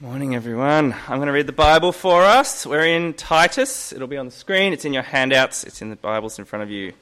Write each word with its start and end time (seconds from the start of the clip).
Morning, 0.00 0.36
everyone. 0.36 0.94
I'm 1.08 1.16
going 1.16 1.26
to 1.26 1.32
read 1.32 1.48
the 1.48 1.52
Bible 1.52 1.90
for 1.90 2.22
us. 2.22 2.64
We're 2.64 2.86
in 2.86 3.14
Titus. 3.14 3.92
It'll 3.92 4.06
be 4.06 4.16
on 4.16 4.26
the 4.26 4.32
screen. 4.32 4.72
It's 4.72 4.84
in 4.84 4.92
your 4.92 5.02
handouts. 5.02 5.64
It's 5.64 5.82
in 5.82 5.90
the 5.90 5.96
Bibles 5.96 6.38
in 6.38 6.44
front 6.44 6.62
of 6.62 6.70
you. 6.70 6.92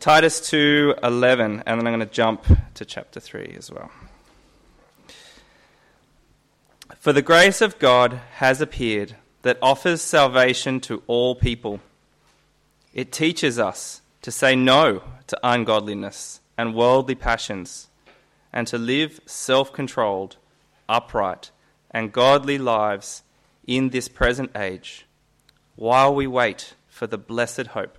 Titus 0.00 0.40
2:11, 0.40 1.62
and 1.64 1.64
then 1.64 1.86
I'm 1.86 1.94
going 1.94 2.00
to 2.00 2.06
jump 2.06 2.44
to 2.74 2.84
chapter 2.84 3.20
3 3.20 3.54
as 3.56 3.70
well. 3.70 3.92
For 6.96 7.12
the 7.12 7.22
grace 7.22 7.60
of 7.60 7.78
God 7.78 8.14
has 8.32 8.60
appeared 8.60 9.14
that 9.42 9.58
offers 9.62 10.02
salvation 10.02 10.80
to 10.80 11.04
all 11.06 11.36
people. 11.36 11.78
It 12.92 13.12
teaches 13.12 13.60
us 13.60 14.02
to 14.22 14.32
say 14.32 14.56
no 14.56 15.04
to 15.28 15.38
ungodliness 15.44 16.40
and 16.58 16.74
worldly 16.74 17.14
passions, 17.14 17.90
and 18.52 18.66
to 18.66 18.76
live 18.76 19.20
self-controlled, 19.24 20.34
upright, 20.88 21.52
and 21.92 22.12
godly 22.12 22.58
lives 22.58 23.22
in 23.66 23.90
this 23.90 24.08
present 24.08 24.50
age, 24.56 25.06
while 25.76 26.14
we 26.14 26.26
wait 26.26 26.74
for 26.88 27.06
the 27.06 27.18
blessed 27.18 27.68
hope, 27.68 27.98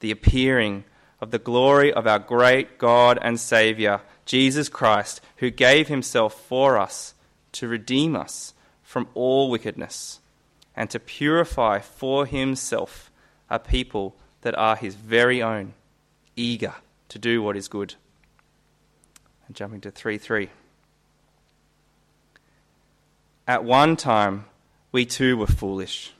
the 0.00 0.10
appearing 0.10 0.84
of 1.20 1.30
the 1.30 1.38
glory 1.38 1.92
of 1.92 2.06
our 2.06 2.18
great 2.18 2.78
God 2.78 3.18
and 3.22 3.38
Saviour, 3.38 4.02
Jesus 4.24 4.68
Christ, 4.68 5.20
who 5.36 5.50
gave 5.50 5.88
himself 5.88 6.34
for 6.34 6.78
us 6.78 7.14
to 7.52 7.68
redeem 7.68 8.16
us 8.16 8.54
from 8.82 9.08
all 9.14 9.50
wickedness 9.50 10.20
and 10.74 10.90
to 10.90 10.98
purify 10.98 11.78
for 11.78 12.26
himself 12.26 13.10
a 13.48 13.58
people 13.58 14.16
that 14.40 14.56
are 14.58 14.76
his 14.76 14.94
very 14.94 15.42
own, 15.42 15.74
eager 16.34 16.74
to 17.08 17.18
do 17.18 17.42
what 17.42 17.56
is 17.56 17.68
good. 17.68 17.94
And 19.46 19.54
jumping 19.54 19.80
to 19.82 19.90
3 19.90 20.18
3. 20.18 20.48
At 23.52 23.64
one 23.64 23.96
time, 23.96 24.46
we 24.92 25.04
too 25.04 25.36
were 25.36 25.46
foolish, 25.46 26.14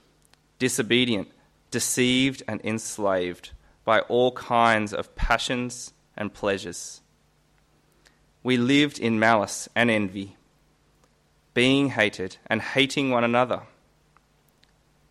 disobedient, 0.59 1.29
deceived, 1.71 2.43
and 2.47 2.61
enslaved 2.63 3.53
by 3.87 4.01
all 4.01 4.33
kinds 4.33 4.93
of 4.93 5.17
passions 5.17 5.95
and 6.15 6.35
pleasures. 6.35 7.01
We 8.43 8.59
lived 8.59 8.99
in 8.99 9.19
malice 9.19 9.67
and 9.75 9.91
envy, 9.91 10.37
being 11.55 11.89
hated 11.89 12.37
and 12.49 12.61
hating 12.61 13.09
one 13.09 13.25
another. 13.25 13.63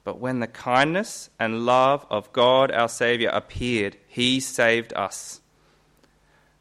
But 0.03 0.20
when 0.20 0.42
the 0.42 0.46
kindness 0.46 1.31
and 1.40 1.66
love 1.66 2.06
of 2.12 2.31
God 2.34 2.70
our 2.70 2.88
Saviour 2.88 3.31
appeared, 3.31 3.98
He 4.08 4.40
saved 4.40 4.94
us. 4.94 5.42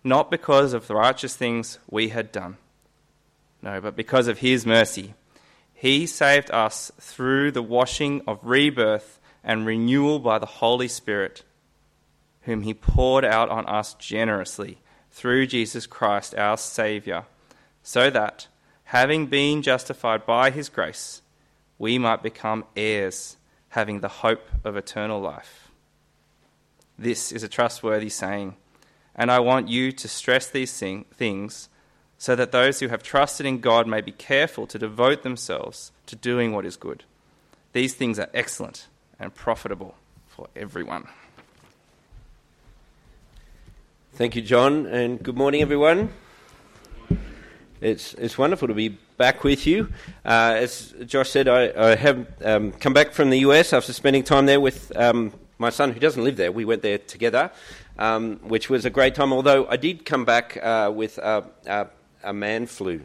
Not 0.02 0.30
because 0.30 0.72
of 0.72 0.86
the 0.86 0.94
righteous 0.94 1.36
things 1.36 1.78
we 1.86 2.08
had 2.08 2.32
done, 2.32 2.56
no, 3.60 3.78
but 3.82 3.94
because 3.94 4.26
of 4.26 4.38
His 4.38 4.64
mercy 4.64 5.12
he 5.80 6.06
saved 6.06 6.50
us 6.50 6.92
through 7.00 7.52
the 7.52 7.62
washing 7.62 8.20
of 8.26 8.38
rebirth 8.42 9.18
and 9.42 9.64
renewal 9.64 10.18
by 10.18 10.38
the 10.38 10.44
Holy 10.44 10.88
Spirit, 10.88 11.42
whom 12.42 12.60
He 12.60 12.74
poured 12.74 13.24
out 13.24 13.48
on 13.48 13.64
us 13.64 13.94
generously 13.94 14.82
through 15.10 15.46
Jesus 15.46 15.86
Christ 15.86 16.34
our 16.34 16.58
Saviour, 16.58 17.24
so 17.82 18.10
that, 18.10 18.46
having 18.84 19.24
been 19.24 19.62
justified 19.62 20.26
by 20.26 20.50
His 20.50 20.68
grace, 20.68 21.22
we 21.78 21.96
might 21.96 22.22
become 22.22 22.66
heirs, 22.76 23.38
having 23.70 24.00
the 24.00 24.08
hope 24.20 24.50
of 24.62 24.76
eternal 24.76 25.18
life. 25.18 25.70
This 26.98 27.32
is 27.32 27.42
a 27.42 27.48
trustworthy 27.48 28.10
saying, 28.10 28.54
and 29.16 29.30
I 29.30 29.40
want 29.40 29.68
you 29.68 29.92
to 29.92 30.08
stress 30.08 30.46
these 30.46 30.78
things 30.78 31.69
so 32.20 32.36
that 32.36 32.52
those 32.52 32.80
who 32.80 32.88
have 32.88 33.02
trusted 33.02 33.46
in 33.46 33.60
God 33.60 33.86
may 33.86 34.02
be 34.02 34.12
careful 34.12 34.66
to 34.66 34.78
devote 34.78 35.22
themselves 35.22 35.90
to 36.04 36.14
doing 36.14 36.52
what 36.52 36.66
is 36.66 36.76
good. 36.76 37.02
These 37.72 37.94
things 37.94 38.18
are 38.18 38.28
excellent 38.34 38.88
and 39.18 39.34
profitable 39.34 39.94
for 40.28 40.46
everyone. 40.54 41.08
Thank 44.12 44.36
you, 44.36 44.42
John, 44.42 44.84
and 44.84 45.22
good 45.22 45.38
morning, 45.38 45.62
everyone. 45.62 46.10
It's, 47.80 48.12
it's 48.12 48.36
wonderful 48.36 48.68
to 48.68 48.74
be 48.74 48.98
back 49.16 49.42
with 49.42 49.66
you. 49.66 49.90
Uh, 50.22 50.56
as 50.58 50.92
Josh 51.06 51.30
said, 51.30 51.48
I, 51.48 51.72
I 51.74 51.94
have 51.96 52.26
um, 52.44 52.72
come 52.72 52.92
back 52.92 53.12
from 53.12 53.30
the 53.30 53.38
US 53.38 53.72
after 53.72 53.94
spending 53.94 54.24
time 54.24 54.44
there 54.44 54.60
with 54.60 54.94
um, 54.94 55.32
my 55.56 55.70
son, 55.70 55.92
who 55.92 56.00
doesn't 56.00 56.22
live 56.22 56.36
there. 56.36 56.52
We 56.52 56.66
went 56.66 56.82
there 56.82 56.98
together, 56.98 57.50
um, 57.98 58.40
which 58.42 58.68
was 58.68 58.84
a 58.84 58.90
great 58.90 59.14
time, 59.14 59.32
although 59.32 59.66
I 59.68 59.78
did 59.78 60.04
come 60.04 60.26
back 60.26 60.58
uh, 60.62 60.92
with 60.94 61.18
uh, 61.18 61.42
a 62.22 62.32
man 62.32 62.66
flu. 62.66 63.02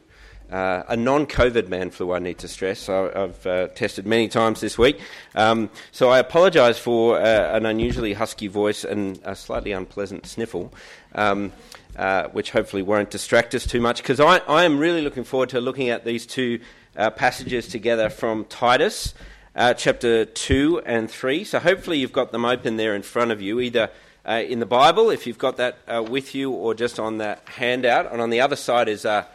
Uh, 0.52 0.84
a 0.88 0.96
non 0.96 1.26
COVID 1.26 1.70
man 1.70 1.90
flu, 1.90 2.14
I 2.14 2.20
need 2.20 2.38
to 2.40 2.48
stress. 2.48 2.88
I, 2.88 3.12
have 3.20 3.48
uh, 3.48 3.68
tested 3.70 4.06
many 4.06 4.28
times 4.28 4.62
this 4.62 4.78
week. 4.78 5.00
Um, 5.34 5.72
so 5.92 6.10
I 6.10 6.20
apologise 6.20 6.78
for 6.78 7.20
uh, 7.20 7.56
an 7.58 7.66
unusually 7.66 8.14
husky 8.14 8.48
voice 8.48 8.84
and 8.84 9.20
a 9.24 9.36
slightly 9.36 9.72
unpleasant 9.72 10.28
sniffle, 10.28 10.72
um, 11.16 11.52
uh, 11.98 12.28
which 12.28 12.52
hopefully 12.52 12.84
won't 12.84 13.10
distract 13.10 13.56
us 13.56 13.66
too 13.66 13.82
much, 13.82 13.98
because 14.04 14.20
I, 14.20 14.38
I, 14.38 14.66
am 14.66 14.78
really 14.78 15.02
looking 15.02 15.24
forward 15.24 15.50
to 15.50 15.62
looking 15.62 15.90
at 15.90 16.06
these 16.06 16.28
two 16.28 16.60
uh, 16.96 17.10
passages 17.10 17.68
together 17.68 18.10
from 18.10 18.46
Titus. 18.46 19.14
Uh, 19.56 19.74
chapter 19.74 20.26
2 20.26 20.82
and 20.86 21.10
3. 21.10 21.46
So, 21.46 21.60
hopefully, 21.60 21.98
you've 21.98 22.12
got 22.12 22.34
them 22.34 22.44
open 22.44 22.76
there 22.76 22.94
in 22.94 23.04
front 23.04 23.32
of 23.32 23.42
you, 23.42 23.62
either 23.62 23.90
uh, 24.28 24.42
in 24.48 24.60
the 24.60 24.66
Bible, 24.66 25.12
if 25.12 25.28
you've 25.28 25.38
got 25.38 25.58
that 25.58 25.78
uh, 25.88 26.02
with 26.02 26.34
you, 26.34 26.52
or 26.52 26.74
just 26.74 27.00
on 27.00 27.20
that 27.20 27.42
handout. 27.46 28.12
And 28.12 28.22
on 28.22 28.32
the 28.32 28.42
other 28.42 28.56
side 28.56 28.90
is 28.90 29.06
uh, 29.06 29.26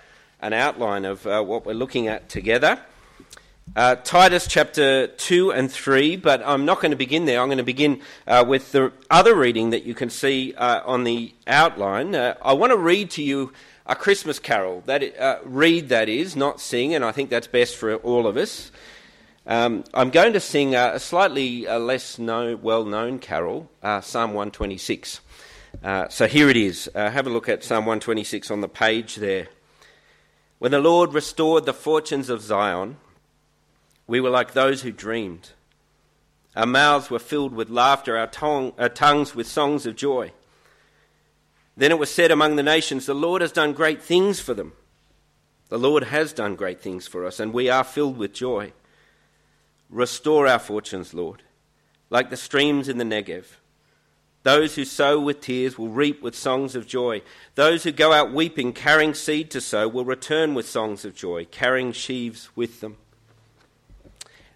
an 0.41 0.53
outline 0.53 1.05
of 1.05 1.27
uh, 1.27 1.43
what 1.43 1.65
we're 1.65 1.75
looking 1.75 2.09
at 2.09 2.29
together. 2.29 2.81
Uh, 3.77 3.95
Titus 3.95 4.49
chapter 4.49 5.07
2 5.07 5.53
and 5.53 5.71
3, 5.71 6.17
but 6.17 6.43
I'm 6.45 6.65
not 6.65 6.81
going 6.81 6.91
to 6.91 6.97
begin 6.97 7.25
there. 7.25 7.41
I'm 7.41 7.47
going 7.47 7.59
to 7.59 7.65
begin 7.65 8.01
uh, 8.27 8.45
with 8.47 8.73
the 8.73 8.93
other 9.11 9.37
reading 9.37 9.71
that 9.71 9.85
you 9.85 9.95
can 9.95 10.11
see 10.11 10.55
on 10.57 11.05
the 11.05 11.33
outline. 11.47 12.17
I 12.17 12.53
want 12.53 12.73
to 12.73 12.77
read 12.77 13.11
to 13.13 13.23
you 13.23 13.53
a 13.87 13.95
Christmas 13.95 14.41
carol. 14.41 14.83
That, 14.87 15.41
read, 15.45 15.89
that 15.91 16.09
is, 16.09 16.35
not 16.35 16.61
sing, 16.61 16.95
and 16.95 17.05
I 17.05 17.13
think 17.13 17.31
that's 17.31 17.47
best 17.47 17.77
for 17.77 17.95
all 17.97 18.27
of 18.27 18.37
us. 18.37 18.73
Um, 19.47 19.85
I'm 19.95 20.11
going 20.11 20.35
to 20.35 20.41
sing 20.41 20.75
a, 20.75 20.99
slightly 20.99 21.67
uh, 21.67 21.79
less 21.79 22.19
known, 22.19 22.61
well 22.61 22.85
known 22.85 23.19
carol, 23.19 23.71
uh, 23.83 24.03
Psalm 24.03 24.31
126. 24.35 25.21
Uh, 25.83 26.09
so 26.09 26.27
here 26.27 26.51
it 26.51 26.57
is. 26.57 26.91
Uh, 26.95 27.11
have 27.11 27.27
a 27.27 27.31
look 27.31 27.49
at 27.49 27.65
Psalm 27.65 27.87
126 27.87 28.51
on 28.51 28.61
the 28.61 28.69
page 28.69 29.17
there. 29.17 29.49
When 30.59 30.73
the 30.73 30.79
Lord 30.79 31.15
restored 31.15 31.65
the 31.65 31.73
fortunes 31.73 32.29
of 32.29 32.43
Zion, 32.43 32.99
we 34.07 34.21
were 34.21 34.29
like 34.29 34.53
those 34.53 34.83
who 34.83 34.93
dreamed. 34.93 35.51
Our 36.55 36.67
mouths 36.67 37.09
were 37.09 37.19
filled 37.19 37.55
with 37.55 37.71
laughter, 37.71 38.19
our, 38.19 38.31
our 38.79 38.89
tongues 38.91 39.35
with 39.35 39.47
songs 39.47 39.87
of 39.87 39.97
joy. 39.97 40.33
Then 41.77 41.93
it 41.93 41.99
was 41.99 42.11
said 42.13 42.31
among 42.31 42.57
the 42.57 42.63
nations, 42.63 43.07
The 43.07 43.15
Lord 43.15 43.41
has 43.41 43.53
done 43.53 43.73
great 43.73 44.03
things 44.03 44.39
for 44.39 44.53
them. 44.53 44.75
The 45.71 45.79
Lord 45.79 46.05
has 46.05 46.35
done 46.35 46.57
great 46.57 46.83
things 46.83 47.07
for 47.07 47.25
us, 47.25 47.41
and 47.41 47.55
we 47.55 47.71
are 47.71 47.85
filled 47.85 48.19
with 48.19 48.35
joy. 48.35 48.73
Restore 49.91 50.47
our 50.47 50.61
fortunes, 50.61 51.13
Lord, 51.13 51.43
like 52.11 52.31
the 52.31 52.37
streams 52.37 52.89
in 52.89 52.99
the 52.99 53.05
Negev. 53.05 53.47
Those 54.43 54.77
who 54.77 54.85
sow 54.85 55.21
with 55.21 55.41
tears 55.41 55.77
will 55.79 55.89
reap 55.89 56.23
with 56.23 56.35
songs 56.35 56.75
of 56.75 56.87
joy. 56.87 57.23
Those 57.57 57.83
who 57.83 57.93
go 57.93 58.13
out 58.13 58.33
weeping, 58.33 58.73
carrying 58.73 59.13
seed 59.13 59.51
to 59.51 59.61
sow, 59.61 59.87
will 59.87 60.05
return 60.05 60.55
with 60.55 60.69
songs 60.69 61.05
of 61.05 61.15
joy, 61.15 61.45
carrying 61.51 61.93
sheaves 61.93 62.49
with 62.57 62.81
them. 62.81 62.97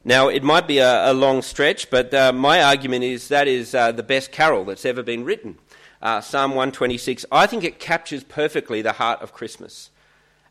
Now, 0.04 0.28
it 0.28 0.42
might 0.42 0.66
be 0.66 0.78
a, 0.78 1.10
a 1.10 1.12
long 1.12 1.42
stretch, 1.42 1.90
but 1.90 2.14
uh, 2.14 2.32
my 2.32 2.62
argument 2.62 3.04
is 3.04 3.28
that 3.28 3.48
is 3.48 3.74
uh, 3.74 3.92
the 3.92 4.02
best 4.02 4.32
carol 4.32 4.64
that's 4.64 4.84
ever 4.84 5.02
been 5.02 5.24
written. 5.24 5.58
Uh, 6.00 6.20
Psalm 6.20 6.50
126. 6.50 7.26
I 7.32 7.46
think 7.46 7.64
it 7.64 7.78
captures 7.78 8.22
perfectly 8.22 8.82
the 8.82 8.92
heart 8.92 9.20
of 9.22 9.32
Christmas. 9.32 9.90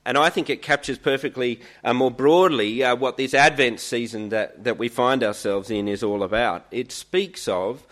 And 0.05 0.17
I 0.17 0.29
think 0.29 0.49
it 0.49 0.61
captures 0.61 0.97
perfectly, 0.97 1.61
uh, 1.83 1.93
more 1.93 2.11
broadly, 2.11 2.83
uh, 2.83 2.95
what 2.95 3.17
this 3.17 3.33
Advent 3.33 3.79
season 3.79 4.29
that, 4.29 4.63
that 4.63 4.77
we 4.77 4.89
find 4.89 5.23
ourselves 5.23 5.71
in 5.71 5.87
is 5.87 6.03
all 6.03 6.23
about. 6.23 6.65
It 6.71 6.91
speaks 6.91 7.47
of 7.47 7.87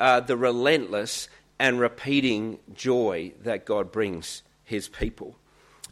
uh, 0.00 0.20
the 0.20 0.36
relentless 0.36 1.28
and 1.60 1.78
repeating 1.78 2.58
joy 2.74 3.32
that 3.42 3.64
God 3.64 3.92
brings 3.92 4.42
his 4.64 4.88
people. 4.88 5.36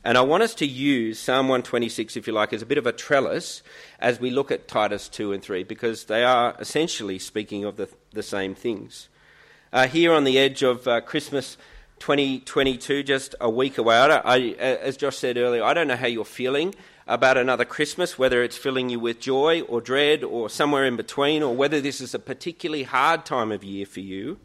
And 0.03 0.17
I 0.17 0.23
want 0.23 0.43
us 0.43 0.55
to 0.55 0.67
use 0.67 1.19
Psalm 1.19 1.47
126, 1.47 2.17
if 2.17 2.27
you 2.27 2.33
like, 2.33 2.53
as 2.53 2.63
a 2.63 2.67
bit 2.67 2.79
of 2.79 2.87
a 2.87 2.93
trellis 2.93 3.63
as 4.01 4.19
we 4.19 4.31
look 4.31 4.51
at 4.51 4.67
Titus 4.67 5.09
2 5.09 5.33
and 5.33 5.43
3, 5.43 5.63
because 5.63 6.07
they 6.07 6.25
are 6.25 6.57
essentially 6.59 7.19
speaking 7.19 7.65
of 7.65 7.77
the, 7.77 7.89
the 8.13 8.23
same 8.23 8.55
things. 8.55 9.09
Uh, 9.73 9.87
here 9.87 10.13
on 10.13 10.25
the 10.25 10.39
edge 10.39 10.63
of 10.63 10.89
uh, 10.89 11.03
Christmas 11.03 11.59
2022, 12.01 13.03
just 13.03 13.35
a 13.41 13.49
week 13.49 13.79
away. 13.79 13.97
I 13.97 14.19
I, 14.19 14.39
as 14.59 14.97
Josh 14.97 15.17
said 15.17 15.37
earlier, 15.37 15.63
I 15.63 15.75
don't 15.75 15.87
know 15.87 15.97
how 15.97 16.07
you're 16.07 16.25
feeling 16.25 16.75
about 17.07 17.37
another 17.37 17.65
Christmas, 17.65 18.19
whether 18.19 18.43
it's 18.43 18.57
filling 18.57 18.89
you 18.89 18.99
with 18.99 19.21
joy 19.21 19.61
or 19.63 19.81
dread 19.81 20.25
or 20.25 20.49
somewhere 20.49 20.85
in 20.85 20.97
between, 20.97 21.43
or 21.43 21.55
whether 21.55 21.81
this 21.81 22.01
is 22.01 22.15
a 22.15 22.19
particularly 22.19 22.85
hard 22.85 23.25
time 23.25 23.53
of 23.53 23.63
year 23.63 23.87
for 23.87 24.01
you. 24.01 24.39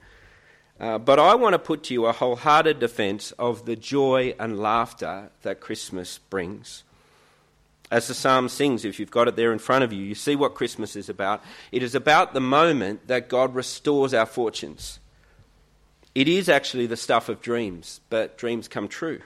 Uh, 0.79 0.97
but 0.97 1.19
I 1.19 1.35
want 1.35 1.53
to 1.53 1.59
put 1.59 1.83
to 1.83 1.93
you 1.93 2.05
a 2.05 2.11
wholehearted 2.11 2.79
defence 2.79 3.31
of 3.33 3.65
the 3.65 3.75
joy 3.75 4.35
and 4.37 4.59
laughter 4.59 5.29
that 5.43 5.61
Christmas 5.61 6.17
brings. 6.17 6.83
As 7.91 8.07
the 8.07 8.13
psalm 8.13 8.49
sings, 8.49 8.83
if 8.83 8.99
you've 8.99 9.11
got 9.11 9.27
it 9.27 9.35
there 9.35 9.53
in 9.53 9.59
front 9.59 9.83
of 9.83 9.93
you, 9.93 10.03
you 10.03 10.15
see 10.15 10.35
what 10.35 10.55
Christmas 10.55 10.95
is 10.95 11.07
about. 11.07 11.43
It 11.71 11.83
is 11.83 11.95
about 11.95 12.33
the 12.33 12.41
moment 12.41 13.07
that 13.07 13.29
God 13.29 13.55
restores 13.55 14.13
our 14.13 14.25
fortunes. 14.25 14.99
It 16.15 16.29
is 16.29 16.47
actually 16.47 16.87
the 16.87 16.97
stuff 16.97 17.27
of 17.27 17.41
dreams, 17.41 17.99
but 18.09 18.37
dreams 18.37 18.69
come 18.69 18.87
true. 18.87 19.21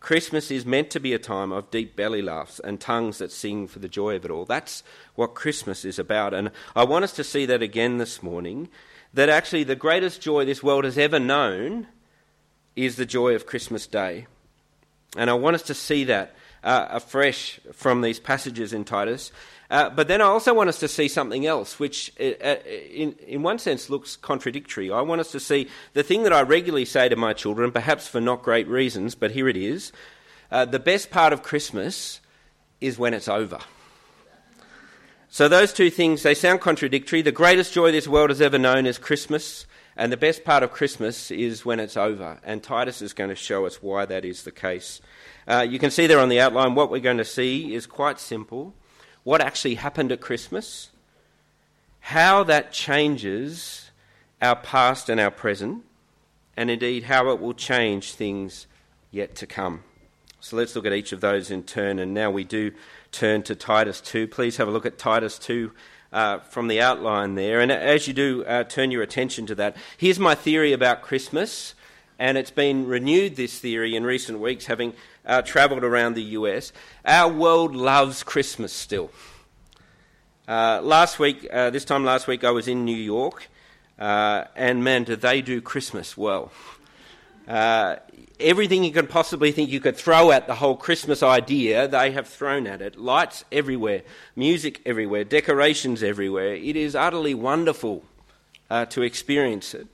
Christmas 0.00 0.50
is 0.50 0.64
meant 0.64 0.90
to 0.90 1.00
be 1.00 1.12
a 1.12 1.18
time 1.18 1.52
of 1.52 1.70
deep 1.70 1.94
belly 1.94 2.22
laughs 2.22 2.60
and 2.60 2.80
tongues 2.80 3.18
that 3.18 3.32
sing 3.32 3.66
for 3.66 3.78
the 3.78 3.88
joy 3.88 4.16
of 4.16 4.24
it 4.24 4.30
all. 4.30 4.44
That's 4.44 4.82
what 5.14 5.34
Christmas 5.34 5.84
is 5.84 5.98
about. 5.98 6.32
And 6.32 6.50
I 6.74 6.84
want 6.84 7.04
us 7.04 7.12
to 7.14 7.24
see 7.24 7.46
that 7.46 7.62
again 7.62 7.98
this 7.98 8.22
morning 8.22 8.68
that 9.12 9.28
actually 9.28 9.64
the 9.64 9.76
greatest 9.76 10.22
joy 10.22 10.44
this 10.44 10.62
world 10.62 10.84
has 10.84 10.96
ever 10.96 11.18
known 11.18 11.88
is 12.76 12.96
the 12.96 13.06
joy 13.06 13.34
of 13.34 13.46
Christmas 13.46 13.86
Day. 13.86 14.26
And 15.16 15.28
I 15.28 15.34
want 15.34 15.56
us 15.56 15.62
to 15.62 15.74
see 15.74 16.04
that 16.04 16.34
uh, 16.62 16.86
afresh 16.90 17.60
from 17.72 18.00
these 18.00 18.18
passages 18.18 18.72
in 18.72 18.84
Titus. 18.84 19.32
Uh, 19.70 19.90
but 19.90 20.08
then 20.08 20.22
I 20.22 20.24
also 20.24 20.54
want 20.54 20.70
us 20.70 20.78
to 20.80 20.88
see 20.88 21.08
something 21.08 21.44
else, 21.44 21.78
which 21.78 22.12
uh, 22.18 22.24
uh, 22.42 22.56
in, 22.90 23.12
in 23.26 23.42
one 23.42 23.58
sense 23.58 23.90
looks 23.90 24.16
contradictory. 24.16 24.90
I 24.90 25.02
want 25.02 25.20
us 25.20 25.30
to 25.32 25.40
see 25.40 25.68
the 25.92 26.02
thing 26.02 26.22
that 26.22 26.32
I 26.32 26.40
regularly 26.40 26.86
say 26.86 27.08
to 27.08 27.16
my 27.16 27.34
children, 27.34 27.70
perhaps 27.70 28.08
for 28.08 28.20
not 28.20 28.42
great 28.42 28.66
reasons, 28.66 29.14
but 29.14 29.32
here 29.32 29.48
it 29.48 29.56
is. 29.56 29.92
Uh, 30.50 30.64
the 30.64 30.78
best 30.78 31.10
part 31.10 31.34
of 31.34 31.42
Christmas 31.42 32.20
is 32.80 32.98
when 32.98 33.12
it's 33.12 33.28
over. 33.28 33.58
So 35.28 35.46
those 35.46 35.74
two 35.74 35.90
things, 35.90 36.22
they 36.22 36.34
sound 36.34 36.62
contradictory. 36.62 37.20
The 37.20 37.32
greatest 37.32 37.74
joy 37.74 37.92
this 37.92 38.08
world 38.08 38.30
has 38.30 38.40
ever 38.40 38.56
known 38.56 38.86
is 38.86 38.96
Christmas, 38.96 39.66
and 39.94 40.10
the 40.10 40.16
best 40.16 40.44
part 40.44 40.62
of 40.62 40.72
Christmas 40.72 41.30
is 41.30 41.66
when 41.66 41.80
it's 41.80 41.98
over. 41.98 42.40
And 42.42 42.62
Titus 42.62 43.02
is 43.02 43.12
going 43.12 43.28
to 43.28 43.36
show 43.36 43.66
us 43.66 43.82
why 43.82 44.06
that 44.06 44.24
is 44.24 44.44
the 44.44 44.50
case. 44.50 45.02
Uh, 45.48 45.66
you 45.68 45.78
can 45.78 45.90
see 45.90 46.06
there 46.06 46.20
on 46.20 46.28
the 46.28 46.38
outline 46.38 46.74
what 46.74 46.90
we're 46.90 47.00
going 47.00 47.16
to 47.16 47.24
see 47.24 47.74
is 47.74 47.86
quite 47.86 48.20
simple 48.20 48.74
what 49.24 49.40
actually 49.40 49.74
happened 49.74 50.12
at 50.12 50.20
Christmas, 50.20 50.90
how 52.00 52.44
that 52.44 52.72
changes 52.72 53.90
our 54.40 54.56
past 54.56 55.08
and 55.08 55.20
our 55.20 55.30
present, 55.30 55.84
and 56.56 56.70
indeed 56.70 57.04
how 57.04 57.28
it 57.30 57.40
will 57.40 57.54
change 57.54 58.12
things 58.12 58.66
yet 59.10 59.34
to 59.34 59.46
come. 59.46 59.82
So 60.40 60.56
let's 60.56 60.76
look 60.76 60.86
at 60.86 60.92
each 60.92 61.12
of 61.12 61.20
those 61.20 61.50
in 61.50 61.64
turn. 61.64 61.98
And 61.98 62.14
now 62.14 62.30
we 62.30 62.44
do 62.44 62.72
turn 63.10 63.42
to 63.44 63.54
Titus 63.54 64.00
2. 64.00 64.28
Please 64.28 64.56
have 64.56 64.68
a 64.68 64.70
look 64.70 64.86
at 64.86 64.98
Titus 64.98 65.38
2 65.38 65.72
uh, 66.12 66.38
from 66.38 66.68
the 66.68 66.80
outline 66.80 67.34
there. 67.34 67.60
And 67.60 67.72
as 67.72 68.06
you 68.06 68.14
do, 68.14 68.44
uh, 68.44 68.64
turn 68.64 68.90
your 68.90 69.02
attention 69.02 69.46
to 69.46 69.54
that. 69.56 69.76
Here's 69.96 70.18
my 70.18 70.34
theory 70.34 70.72
about 70.72 71.02
Christmas. 71.02 71.74
And 72.18 72.36
it's 72.36 72.50
been 72.50 72.86
renewed, 72.86 73.36
this 73.36 73.58
theory, 73.58 73.94
in 73.94 74.04
recent 74.04 74.40
weeks, 74.40 74.66
having 74.66 74.92
uh, 75.24 75.42
travelled 75.42 75.84
around 75.84 76.14
the 76.14 76.22
US. 76.22 76.72
Our 77.04 77.32
world 77.32 77.76
loves 77.76 78.22
Christmas 78.22 78.72
still. 78.72 79.10
Uh, 80.48 80.80
last 80.82 81.18
week, 81.18 81.46
uh, 81.52 81.70
this 81.70 81.84
time 81.84 82.04
last 82.04 82.26
week, 82.26 82.42
I 82.42 82.50
was 82.50 82.66
in 82.66 82.84
New 82.84 82.96
York, 82.96 83.48
uh, 83.98 84.44
and 84.56 84.82
man, 84.82 85.04
do 85.04 85.14
they 85.14 85.42
do 85.42 85.60
Christmas 85.60 86.16
well. 86.16 86.50
Uh, 87.46 87.96
everything 88.40 88.84
you 88.84 88.92
can 88.92 89.06
possibly 89.06 89.52
think 89.52 89.70
you 89.70 89.80
could 89.80 89.96
throw 89.96 90.30
at 90.30 90.46
the 90.46 90.54
whole 90.54 90.76
Christmas 90.76 91.22
idea, 91.22 91.86
they 91.86 92.12
have 92.12 92.26
thrown 92.26 92.66
at 92.66 92.80
it. 92.80 92.96
Lights 92.96 93.44
everywhere, 93.52 94.02
music 94.36 94.80
everywhere, 94.84 95.24
decorations 95.24 96.02
everywhere. 96.02 96.54
It 96.54 96.76
is 96.76 96.94
utterly 96.94 97.34
wonderful 97.34 98.04
uh, 98.70 98.86
to 98.86 99.02
experience 99.02 99.74
it. 99.74 99.86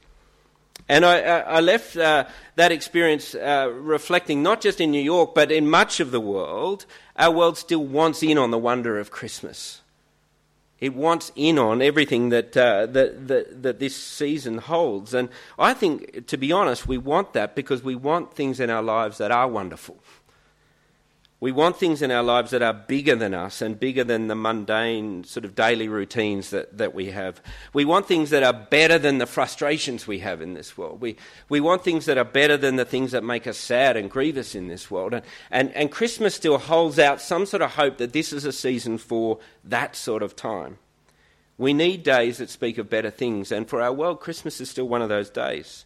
And 0.89 1.05
I, 1.05 1.19
I 1.19 1.61
left 1.61 1.97
uh, 1.97 2.27
that 2.57 2.71
experience 2.71 3.35
uh, 3.35 3.71
reflecting 3.73 4.43
not 4.43 4.61
just 4.61 4.81
in 4.81 4.91
New 4.91 5.03
York, 5.03 5.35
but 5.35 5.51
in 5.51 5.69
much 5.69 6.01
of 6.01 6.11
the 6.11 6.21
world. 6.21 6.85
Our 7.17 7.31
world 7.31 7.57
still 7.57 7.85
wants 7.85 8.23
in 8.23 8.37
on 8.37 8.51
the 8.51 8.59
wonder 8.59 8.99
of 8.99 9.11
Christmas. 9.11 9.81
It 10.81 10.95
wants 10.95 11.33
in 11.35 11.59
on 11.59 11.81
everything 11.81 12.29
that, 12.29 12.55
uh, 12.57 12.87
that, 12.87 13.29
that, 13.29 13.63
that 13.63 13.79
this 13.79 13.97
season 13.97 14.59
holds. 14.59 15.15
And 15.15 15.31
I 15.59 15.73
think, 15.73 16.27
to 16.27 16.37
be 16.37 16.53
honest, 16.53 16.87
we 16.87 16.99
want 16.99 17.33
that 17.33 17.55
because 17.55 17.83
we 17.83 17.95
want 17.95 18.35
things 18.35 18.61
in 18.61 18.69
our 18.69 18.83
lives 18.83 19.17
that 19.19 19.31
are 19.31 19.49
wonderful. 19.49 19.97
We 21.45 21.53
want 21.53 21.77
things 21.77 22.01
in 22.01 22.11
our 22.11 22.23
lives 22.23 22.53
that 22.53 22.63
are 22.63 22.73
bigger 22.73 23.15
than 23.15 23.35
us 23.35 23.61
and 23.61 23.79
bigger 23.79 24.03
than 24.03 24.29
the 24.29 24.35
mundane 24.35 25.25
sort 25.25 25.45
of 25.45 25.55
daily 25.55 25.89
routines 25.89 26.49
that, 26.49 26.79
that 26.79 26.95
we 26.95 27.11
have. 27.11 27.43
We 27.75 27.85
want 27.85 28.09
things 28.09 28.31
that 28.31 28.43
are 28.43 28.55
better 28.55 28.99
than 28.99 29.19
the 29.19 29.27
frustrations 29.27 30.07
we 30.07 30.21
have 30.21 30.41
in 30.41 30.55
this 30.55 30.79
world. 30.79 31.03
We, 31.03 31.17
we 31.51 31.61
want 31.61 31.85
things 31.85 32.07
that 32.07 32.17
are 32.17 32.25
better 32.25 32.57
than 32.57 32.77
the 32.77 32.87
things 32.87 33.13
that 33.13 33.23
make 33.23 33.47
us 33.47 33.59
sad 33.59 33.95
and 33.95 34.11
grievous 34.11 34.55
in 34.55 34.69
this 34.69 34.91
world. 34.91 35.13
And, 35.13 35.23
and, 35.51 35.71
and 35.73 35.91
Christmas 35.91 36.35
still 36.35 36.57
holds 36.57 36.99
out 36.99 37.21
some 37.21 37.45
sort 37.45 37.61
of 37.61 37.73
hope 37.73 37.99
that 37.99 38.15
this 38.15 38.33
is 38.33 38.47
a 38.47 38.51
season 38.51 38.97
for 38.97 39.39
that 39.65 39.97
sort 39.97 40.23
of 40.23 40.35
time. 40.35 40.79
We 41.59 41.75
need 41.75 42.05
days 42.05 42.39
that 42.39 42.49
speak 42.49 42.79
of 42.79 42.89
better 42.89 43.11
things, 43.11 43.53
and 43.53 43.69
for 43.69 43.83
our 43.83 43.93
world, 43.93 44.19
Christmas 44.19 44.63
is 44.63 44.71
still 44.71 44.89
one 44.89 45.03
of 45.03 45.11
those 45.11 45.29
days. 45.29 45.85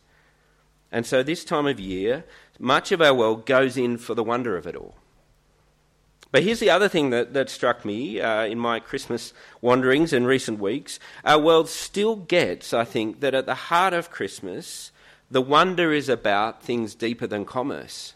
And 0.92 1.04
so, 1.04 1.24
this 1.24 1.44
time 1.44 1.66
of 1.66 1.80
year, 1.80 2.24
much 2.60 2.92
of 2.92 3.02
our 3.02 3.12
world 3.12 3.44
goes 3.44 3.76
in 3.76 3.98
for 3.98 4.14
the 4.14 4.22
wonder 4.22 4.56
of 4.56 4.64
it 4.64 4.76
all. 4.76 4.94
But 6.30 6.42
here's 6.42 6.60
the 6.60 6.70
other 6.70 6.88
thing 6.88 7.10
that, 7.10 7.32
that 7.32 7.48
struck 7.48 7.84
me 7.84 8.20
uh, 8.20 8.44
in 8.44 8.58
my 8.58 8.80
Christmas 8.80 9.32
wanderings 9.62 10.12
in 10.12 10.26
recent 10.26 10.58
weeks. 10.58 10.98
Our 11.24 11.38
world 11.38 11.68
still 11.68 12.16
gets, 12.16 12.74
I 12.74 12.84
think, 12.84 13.20
that 13.20 13.34
at 13.34 13.46
the 13.46 13.54
heart 13.54 13.94
of 13.94 14.10
Christmas, 14.10 14.92
the 15.30 15.40
wonder 15.40 15.92
is 15.92 16.08
about 16.08 16.62
things 16.62 16.94
deeper 16.94 17.26
than 17.26 17.46
commerce. 17.46 18.14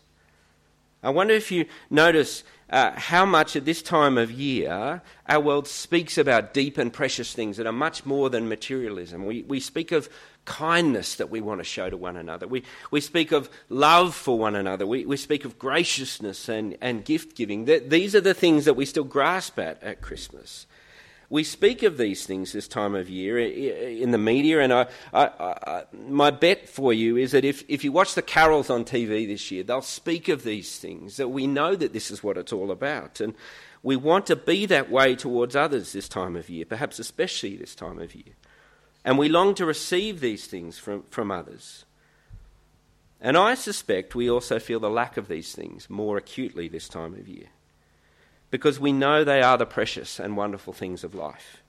I 1.03 1.11
wonder 1.11 1.35
if 1.35 1.51
you 1.51 1.65
notice 1.91 2.45
uh, 2.71 2.93
how 2.93 3.25
much 3.25 3.57
at 3.57 3.65
this 3.65 3.83
time 3.83 4.17
of 4.17 4.31
year 4.31 5.03
our 5.27 5.41
world 5.41 5.67
speaks 5.67 6.17
about 6.17 6.55
deep 6.55 6.79
and 6.79 6.93
precious 6.93 7.35
things 7.35 7.57
that 7.57 7.67
are 7.67 7.73
much 7.73 8.07
more 8.07 8.31
than 8.31 8.49
materialism. 8.49 9.27
We, 9.27 9.43
we 9.43 9.59
speak 9.59 9.91
of 9.93 10.09
kindness 10.45 11.17
that 11.17 11.31
we 11.31 11.41
want 11.41 11.61
to 11.61 11.65
show 11.65 11.89
to 11.89 11.97
one 11.97 12.17
another. 12.17 12.47
We, 12.47 12.65
we 12.91 13.01
speak 13.01 13.33
of 13.33 13.49
love 13.69 14.15
for 14.15 14.39
one 14.39 14.57
another. 14.57 14.87
We, 14.87 15.07
we 15.07 15.17
speak 15.17 15.45
of 15.45 15.59
graciousness 15.59 16.49
and, 16.49 16.77
and 16.81 17.05
gift 17.05 17.37
giving. 17.37 17.65
These 17.65 18.15
are 18.15 18.21
the 18.21 18.35
things 18.35 18.65
that 18.65 18.75
we 18.75 18.87
still 18.87 19.05
grasp 19.05 19.59
at 19.59 19.83
at 19.83 20.01
Christmas. 20.01 20.67
We 21.31 21.45
speak 21.45 21.83
of 21.83 21.97
these 21.97 22.27
things 22.27 22.53
this 22.53 22.69
time 22.69 22.95
of 22.95 23.09
year 23.09 23.39
in 23.39 24.11
the 24.11 24.19
media, 24.19 24.61
and 24.61 24.71
I, 24.71 24.87
I, 25.15 25.25
I, 25.25 25.85
my 26.07 26.31
bet 26.31 26.69
for 26.69 26.93
you 26.93 27.17
is 27.17 27.33
that 27.33 27.43
if, 27.43 27.65
if 27.69 27.85
you 27.85 27.91
watch 27.91 28.15
the 28.15 28.21
carols 28.21 28.69
on 28.69 28.85
TV 28.85 29.27
this 29.27 29.51
year, 29.51 29.63
they'll 29.63 29.81
speak 29.81 30.29
of 30.29 30.45
these 30.45 30.77
things, 30.77 31.17
that 31.17 31.29
we 31.29 31.47
know 31.47 31.75
that 31.75 31.95
this 31.95 32.11
is 32.11 32.23
what 32.23 32.37
it's 32.37 32.53
all 32.53 32.71
about. 32.71 33.19
And 33.23 33.33
we 33.83 33.97
want 33.97 34.27
to 34.27 34.37
be 34.37 34.67
that 34.67 34.91
way 34.91 35.17
towards 35.17 35.57
others 35.57 35.93
this 35.93 36.07
time 36.07 36.37
of 36.37 36.51
year, 36.51 36.67
perhaps 36.67 36.99
especially 36.99 37.57
this 37.57 37.75
time 37.75 37.99
of 37.99 38.15
year. 38.15 38.35
And 39.05 39.19
we 39.19 39.29
long 39.29 39.55
to 39.57 39.67
receive 39.67 40.21
these 40.21 40.47
things 40.47 40.79
from, 40.79 41.05
from 41.11 41.31
others. 41.31 41.85
And 43.21 43.37
I 43.37 43.55
suspect 43.55 44.15
we 44.15 44.29
also 44.29 44.59
feel 44.59 44.81
the 44.81 44.91
lack 44.91 45.17
of 45.17 45.29
these 45.29 45.55
things 45.55 45.89
more 45.89 46.17
acutely 46.17 46.69
this 46.69 46.89
time 46.89 47.15
of 47.15 47.29
year. 47.29 47.49
Because 48.51 48.79
we 48.79 48.93
know 48.93 49.25
they 49.25 49.43
are 49.43 49.57
the 49.57 49.67
precious 49.67 50.19
and 50.19 50.37
wonderful 50.37 50.73
things 50.73 51.05
of 51.05 51.15
life. 51.15 51.62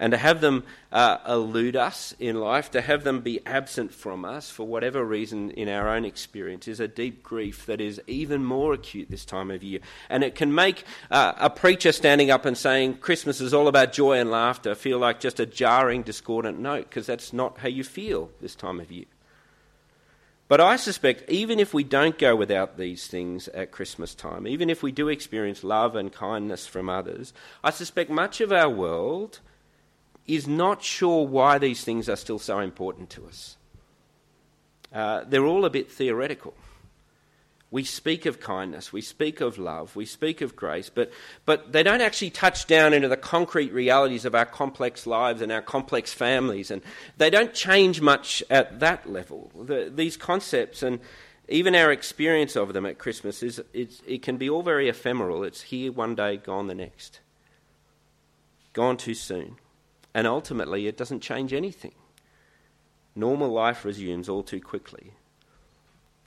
And 0.00 0.12
to 0.12 0.16
have 0.16 0.40
them 0.40 0.62
uh, 0.92 1.18
elude 1.26 1.74
us 1.74 2.14
in 2.20 2.38
life, 2.38 2.70
to 2.70 2.80
have 2.80 3.02
them 3.02 3.20
be 3.20 3.44
absent 3.44 3.92
from 3.92 4.24
us 4.24 4.48
for 4.48 4.64
whatever 4.64 5.04
reason 5.04 5.50
in 5.50 5.68
our 5.68 5.88
own 5.88 6.04
experience, 6.04 6.68
is 6.68 6.78
a 6.78 6.86
deep 6.86 7.22
grief 7.22 7.66
that 7.66 7.80
is 7.80 8.00
even 8.06 8.44
more 8.44 8.74
acute 8.74 9.10
this 9.10 9.24
time 9.24 9.50
of 9.50 9.64
year. 9.64 9.80
And 10.08 10.22
it 10.22 10.36
can 10.36 10.54
make 10.54 10.84
uh, 11.10 11.32
a 11.36 11.50
preacher 11.50 11.90
standing 11.90 12.30
up 12.30 12.44
and 12.44 12.56
saying 12.56 12.98
Christmas 12.98 13.40
is 13.40 13.52
all 13.52 13.66
about 13.66 13.92
joy 13.92 14.20
and 14.20 14.30
laughter 14.30 14.76
feel 14.76 14.98
like 14.98 15.18
just 15.18 15.40
a 15.40 15.46
jarring, 15.46 16.02
discordant 16.02 16.60
note, 16.60 16.88
because 16.88 17.06
that's 17.06 17.32
not 17.32 17.58
how 17.58 17.68
you 17.68 17.82
feel 17.82 18.30
this 18.40 18.54
time 18.54 18.78
of 18.78 18.92
year. 18.92 19.06
But 20.48 20.62
I 20.62 20.76
suspect 20.76 21.28
even 21.28 21.60
if 21.60 21.74
we 21.74 21.84
don't 21.84 22.16
go 22.16 22.34
without 22.34 22.78
these 22.78 23.06
things 23.06 23.48
at 23.48 23.70
Christmas 23.70 24.14
time, 24.14 24.46
even 24.46 24.70
if 24.70 24.82
we 24.82 24.92
do 24.92 25.08
experience 25.08 25.62
love 25.62 25.94
and 25.94 26.10
kindness 26.10 26.66
from 26.66 26.88
others, 26.88 27.34
I 27.62 27.70
suspect 27.70 28.10
much 28.10 28.40
of 28.40 28.50
our 28.50 28.70
world 28.70 29.40
is 30.28 30.46
not 30.46 30.82
sure 30.82 31.26
why 31.26 31.58
these 31.58 31.82
things 31.82 32.08
are 32.08 32.16
still 32.16 32.38
so 32.38 32.60
important 32.60 33.10
to 33.10 33.26
us. 33.26 33.56
Uh, 34.92 35.24
they're 35.26 35.46
all 35.46 35.64
a 35.64 35.70
bit 35.70 35.90
theoretical. 35.90 36.54
We 37.70 37.84
speak 37.84 38.24
of 38.24 38.40
kindness, 38.40 38.94
we 38.94 39.02
speak 39.02 39.42
of 39.42 39.58
love, 39.58 39.94
we 39.94 40.06
speak 40.06 40.40
of 40.40 40.56
grace, 40.56 40.88
but, 40.88 41.12
but 41.44 41.72
they 41.72 41.82
don't 41.82 42.00
actually 42.00 42.30
touch 42.30 42.66
down 42.66 42.94
into 42.94 43.08
the 43.08 43.16
concrete 43.16 43.74
realities 43.74 44.24
of 44.24 44.34
our 44.34 44.46
complex 44.46 45.06
lives 45.06 45.42
and 45.42 45.52
our 45.52 45.60
complex 45.60 46.14
families, 46.14 46.70
and 46.70 46.80
they 47.18 47.28
don't 47.28 47.52
change 47.52 48.00
much 48.00 48.42
at 48.48 48.80
that 48.80 49.10
level. 49.10 49.50
The, 49.54 49.92
these 49.94 50.16
concepts 50.16 50.82
and 50.82 51.00
even 51.46 51.74
our 51.74 51.92
experience 51.92 52.56
of 52.56 52.72
them 52.72 52.86
at 52.86 52.98
Christmas 52.98 53.42
is 53.42 53.62
it 53.74 54.22
can 54.22 54.38
be 54.38 54.48
all 54.48 54.62
very 54.62 54.88
ephemeral. 54.88 55.44
It's 55.44 55.62
here 55.62 55.92
one 55.92 56.14
day, 56.14 56.38
gone 56.38 56.68
the 56.68 56.74
next. 56.74 57.20
Gone 58.72 58.96
too 58.96 59.14
soon. 59.14 59.56
And 60.14 60.26
ultimately, 60.26 60.86
it 60.86 60.96
doesn't 60.96 61.20
change 61.20 61.52
anything. 61.52 61.94
Normal 63.14 63.50
life 63.50 63.84
resumes 63.84 64.28
all 64.28 64.42
too 64.42 64.60
quickly. 64.60 65.12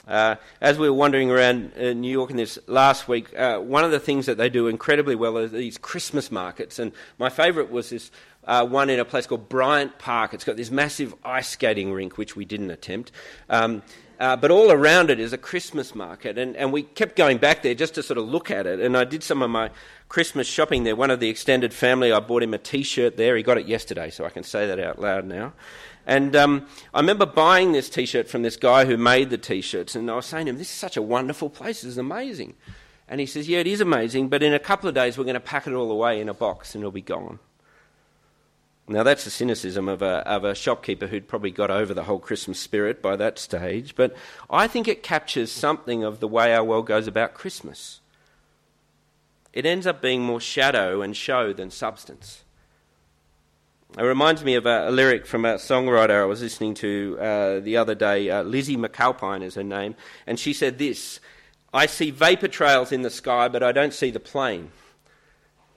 Uh, 0.07 0.35
as 0.59 0.79
we 0.79 0.89
were 0.89 0.95
wandering 0.95 1.29
around 1.29 1.71
uh, 1.77 1.93
New 1.93 2.11
York 2.11 2.31
in 2.31 2.37
this 2.37 2.57
last 2.67 3.07
week, 3.07 3.37
uh, 3.37 3.59
one 3.59 3.83
of 3.83 3.91
the 3.91 3.99
things 3.99 4.25
that 4.25 4.37
they 4.37 4.49
do 4.49 4.67
incredibly 4.67 5.15
well 5.15 5.37
are 5.37 5.47
these 5.47 5.77
Christmas 5.77 6.31
markets. 6.31 6.79
And 6.79 6.91
my 7.19 7.29
favourite 7.29 7.71
was 7.71 7.91
this 7.91 8.11
uh, 8.45 8.65
one 8.65 8.89
in 8.89 8.99
a 8.99 9.05
place 9.05 9.27
called 9.27 9.49
Bryant 9.49 9.99
Park. 9.99 10.33
It's 10.33 10.43
got 10.43 10.57
this 10.57 10.71
massive 10.71 11.13
ice 11.23 11.49
skating 11.49 11.91
rink, 11.93 12.17
which 12.17 12.35
we 12.35 12.45
didn't 12.45 12.71
attempt. 12.71 13.11
Um, 13.49 13.83
uh, 14.19 14.35
but 14.35 14.51
all 14.51 14.71
around 14.71 15.09
it 15.09 15.19
is 15.19 15.33
a 15.33 15.37
Christmas 15.37 15.95
market. 15.95 16.37
And, 16.37 16.55
and 16.55 16.71
we 16.71 16.83
kept 16.83 17.15
going 17.15 17.39
back 17.39 17.63
there 17.63 17.73
just 17.73 17.95
to 17.95 18.03
sort 18.03 18.19
of 18.19 18.27
look 18.27 18.51
at 18.51 18.67
it. 18.67 18.79
And 18.79 18.95
I 18.95 19.03
did 19.03 19.23
some 19.23 19.41
of 19.41 19.49
my 19.49 19.71
Christmas 20.09 20.47
shopping 20.47 20.83
there. 20.83 20.95
One 20.95 21.09
of 21.09 21.19
the 21.19 21.27
extended 21.27 21.73
family, 21.73 22.11
I 22.11 22.19
bought 22.19 22.43
him 22.43 22.53
a 22.53 22.59
t 22.59 22.83
shirt 22.83 23.17
there. 23.17 23.35
He 23.35 23.41
got 23.41 23.57
it 23.57 23.67
yesterday, 23.67 24.11
so 24.11 24.23
I 24.23 24.29
can 24.29 24.43
say 24.43 24.67
that 24.67 24.79
out 24.79 24.99
loud 24.99 25.25
now. 25.25 25.53
And 26.05 26.35
um, 26.35 26.67
I 26.93 26.99
remember 26.99 27.25
buying 27.25 27.71
this 27.71 27.89
t 27.89 28.05
shirt 28.05 28.27
from 28.27 28.43
this 28.43 28.57
guy 28.57 28.85
who 28.85 28.95
made 28.95 29.31
the 29.31 29.39
t 29.39 29.59
shirts. 29.61 29.95
And 29.95 30.09
I 30.11 30.15
was 30.15 30.27
saying 30.27 30.45
to 30.45 30.51
him, 30.51 30.57
This 30.59 30.69
is 30.69 30.77
such 30.77 30.97
a 30.97 31.01
wonderful 31.01 31.49
place. 31.49 31.81
This 31.81 31.91
is 31.91 31.97
amazing. 31.97 32.53
And 33.07 33.19
he 33.19 33.25
says, 33.25 33.49
Yeah, 33.49 33.59
it 33.59 33.67
is 33.67 33.81
amazing, 33.81 34.29
but 34.29 34.43
in 34.43 34.53
a 34.53 34.59
couple 34.59 34.87
of 34.87 34.93
days 34.93 35.17
we're 35.17 35.23
going 35.23 35.33
to 35.33 35.39
pack 35.39 35.65
it 35.65 35.73
all 35.73 35.89
away 35.89 36.21
in 36.21 36.29
a 36.29 36.33
box 36.35 36.75
and 36.75 36.83
it'll 36.83 36.91
be 36.91 37.01
gone. 37.01 37.39
Now, 38.91 39.03
that's 39.03 39.23
the 39.23 39.29
cynicism 39.29 39.87
of 39.87 40.01
a, 40.01 40.27
of 40.27 40.43
a 40.43 40.53
shopkeeper 40.53 41.07
who'd 41.07 41.29
probably 41.29 41.51
got 41.51 41.71
over 41.71 41.93
the 41.93 42.03
whole 42.03 42.19
Christmas 42.19 42.59
spirit 42.59 43.01
by 43.01 43.15
that 43.15 43.39
stage, 43.39 43.95
but 43.95 44.13
I 44.49 44.67
think 44.67 44.85
it 44.85 45.01
captures 45.01 45.49
something 45.49 46.03
of 46.03 46.19
the 46.19 46.27
way 46.27 46.53
our 46.53 46.63
world 46.63 46.87
goes 46.87 47.07
about 47.07 47.33
Christmas. 47.33 48.01
It 49.53 49.65
ends 49.65 49.87
up 49.87 50.01
being 50.01 50.21
more 50.21 50.41
shadow 50.41 51.01
and 51.01 51.15
show 51.15 51.53
than 51.53 51.71
substance. 51.71 52.43
It 53.97 54.03
reminds 54.03 54.43
me 54.43 54.55
of 54.55 54.65
a, 54.65 54.89
a 54.89 54.91
lyric 54.91 55.25
from 55.25 55.45
a 55.45 55.55
songwriter 55.55 56.21
I 56.21 56.25
was 56.25 56.41
listening 56.41 56.73
to 56.75 57.17
uh, 57.19 57.59
the 57.61 57.77
other 57.77 57.95
day. 57.95 58.29
Uh, 58.29 58.43
Lizzie 58.43 58.77
McAlpine 58.77 59.41
is 59.41 59.55
her 59.55 59.63
name, 59.63 59.95
and 60.27 60.37
she 60.37 60.51
said 60.51 60.77
this 60.77 61.21
I 61.73 61.85
see 61.85 62.11
vapour 62.11 62.49
trails 62.49 62.91
in 62.91 63.03
the 63.03 63.09
sky, 63.09 63.47
but 63.47 63.63
I 63.63 63.71
don't 63.71 63.93
see 63.93 64.11
the 64.11 64.19
plane. 64.19 64.71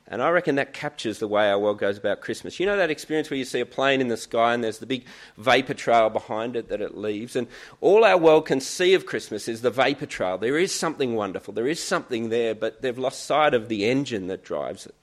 And 0.07 0.23
I 0.23 0.29
reckon 0.29 0.57
that 0.57 0.75
captures 0.75 1.19
the 1.19 1.29
way 1.29 1.49
our 1.49 1.59
world 1.59 1.79
goes 1.79 1.97
about 1.97 2.21
Christmas. 2.21 2.61
You 2.61 2.67
know 2.67 2.77
that 2.77 2.91
experience 2.91 3.31
where 3.31 3.39
you 3.39 3.45
see 3.47 3.61
a 3.61 3.67
plane 3.67 4.03
in 4.03 4.09
the 4.09 4.19
sky 4.19 4.53
and 4.53 4.63
there's 4.63 4.79
the 4.79 4.87
big 4.87 5.07
vapour 5.39 5.75
trail 5.75 6.11
behind 6.11 6.57
it 6.57 6.69
that 6.69 6.83
it 6.83 6.97
leaves? 6.97 7.35
And 7.35 7.47
all 7.81 8.05
our 8.05 8.19
world 8.19 8.45
can 8.45 8.61
see 8.61 8.93
of 8.93 9.07
Christmas 9.07 9.49
is 9.49 9.63
the 9.63 9.71
vapour 9.71 10.07
trail. 10.07 10.37
There 10.37 10.59
is 10.59 10.75
something 10.75 11.15
wonderful, 11.15 11.55
there 11.55 11.67
is 11.67 11.83
something 11.83 12.29
there, 12.29 12.55
but 12.55 12.83
they've 12.83 12.99
lost 12.99 13.25
sight 13.25 13.55
of 13.55 13.69
the 13.69 13.87
engine 13.87 14.27
that 14.27 14.45
drives 14.45 14.85
it. 14.85 14.95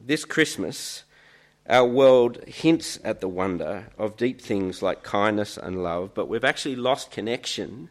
This 0.00 0.24
Christmas, 0.24 1.04
our 1.68 1.86
world 1.86 2.42
hints 2.48 2.98
at 3.04 3.20
the 3.20 3.28
wonder 3.28 3.88
of 3.98 4.16
deep 4.16 4.40
things 4.40 4.80
like 4.80 5.02
kindness 5.02 5.58
and 5.58 5.82
love, 5.82 6.14
but 6.14 6.26
we've 6.26 6.42
actually 6.42 6.76
lost 6.76 7.10
connection 7.10 7.90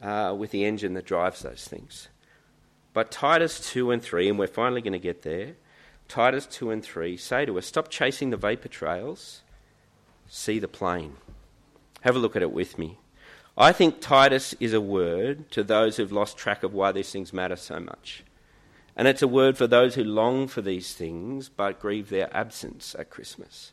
uh, 0.00 0.34
with 0.38 0.52
the 0.52 0.64
engine 0.64 0.94
that 0.94 1.04
drives 1.04 1.40
those 1.40 1.64
things. 1.64 2.06
But 2.98 3.12
Titus 3.12 3.60
2 3.60 3.92
and 3.92 4.02
3, 4.02 4.28
and 4.28 4.40
we're 4.40 4.48
finally 4.48 4.82
going 4.82 4.92
to 4.92 4.98
get 4.98 5.22
there, 5.22 5.54
Titus 6.08 6.46
2 6.46 6.72
and 6.72 6.82
3 6.82 7.16
say 7.16 7.46
to 7.46 7.56
us 7.56 7.66
stop 7.66 7.90
chasing 7.90 8.30
the 8.30 8.36
vapour 8.36 8.68
trails, 8.68 9.42
see 10.26 10.58
the 10.58 10.66
plane. 10.66 11.14
Have 12.00 12.16
a 12.16 12.18
look 12.18 12.34
at 12.34 12.42
it 12.42 12.50
with 12.50 12.76
me. 12.76 12.98
I 13.56 13.70
think 13.70 14.00
Titus 14.00 14.52
is 14.58 14.72
a 14.72 14.80
word 14.80 15.48
to 15.52 15.62
those 15.62 15.96
who've 15.96 16.10
lost 16.10 16.36
track 16.36 16.64
of 16.64 16.74
why 16.74 16.90
these 16.90 17.12
things 17.12 17.32
matter 17.32 17.54
so 17.54 17.78
much. 17.78 18.24
And 18.96 19.06
it's 19.06 19.22
a 19.22 19.28
word 19.28 19.56
for 19.56 19.68
those 19.68 19.94
who 19.94 20.02
long 20.02 20.48
for 20.48 20.60
these 20.60 20.92
things 20.92 21.48
but 21.48 21.78
grieve 21.78 22.08
their 22.08 22.36
absence 22.36 22.96
at 22.98 23.10
Christmas. 23.10 23.70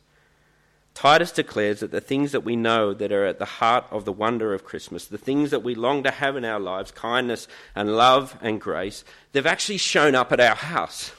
Titus 0.96 1.30
declares 1.30 1.80
that 1.80 1.90
the 1.90 2.00
things 2.00 2.32
that 2.32 2.40
we 2.40 2.56
know 2.56 2.94
that 2.94 3.12
are 3.12 3.26
at 3.26 3.38
the 3.38 3.44
heart 3.44 3.84
of 3.90 4.06
the 4.06 4.12
wonder 4.12 4.54
of 4.54 4.64
Christmas, 4.64 5.04
the 5.04 5.18
things 5.18 5.50
that 5.50 5.62
we 5.62 5.74
long 5.74 6.02
to 6.04 6.10
have 6.10 6.36
in 6.36 6.44
our 6.44 6.58
lives, 6.58 6.90
kindness 6.90 7.46
and 7.74 7.98
love 7.98 8.38
and 8.40 8.58
grace, 8.58 9.04
they've 9.32 9.44
actually 9.44 9.76
shown 9.76 10.14
up 10.14 10.32
at 10.32 10.40
our 10.40 10.54
house. 10.54 11.12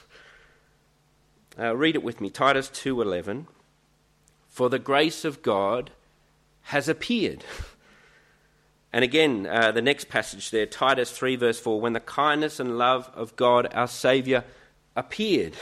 Uh, 1.56 1.76
read 1.76 1.94
it 1.94 2.02
with 2.02 2.20
me, 2.20 2.28
Titus 2.28 2.68
2:11. 2.70 3.46
For 4.48 4.68
the 4.68 4.80
grace 4.80 5.24
of 5.24 5.42
God 5.42 5.92
has 6.62 6.88
appeared. 6.88 7.44
And 8.90 9.04
again, 9.04 9.46
uh, 9.46 9.70
the 9.70 9.82
next 9.82 10.08
passage 10.08 10.50
there, 10.50 10.64
Titus 10.64 11.10
3, 11.10 11.36
verse 11.36 11.60
4, 11.60 11.78
when 11.78 11.92
the 11.92 12.00
kindness 12.00 12.58
and 12.58 12.78
love 12.78 13.10
of 13.14 13.36
God 13.36 13.68
our 13.74 13.86
Saviour 13.86 14.44
appeared. 14.96 15.52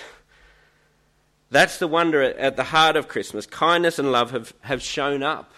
That's 1.51 1.79
the 1.79 1.87
wonder 1.87 2.23
at 2.23 2.57
the 2.57 2.65
heart 2.65 2.97
of 2.97 3.09
Christmas. 3.09 3.47
Kindness 3.47 3.99
and 3.99 4.11
love 4.11 4.33
have, 4.33 4.53
have 4.63 4.83
shown 4.83 5.23
up. 5.23 5.53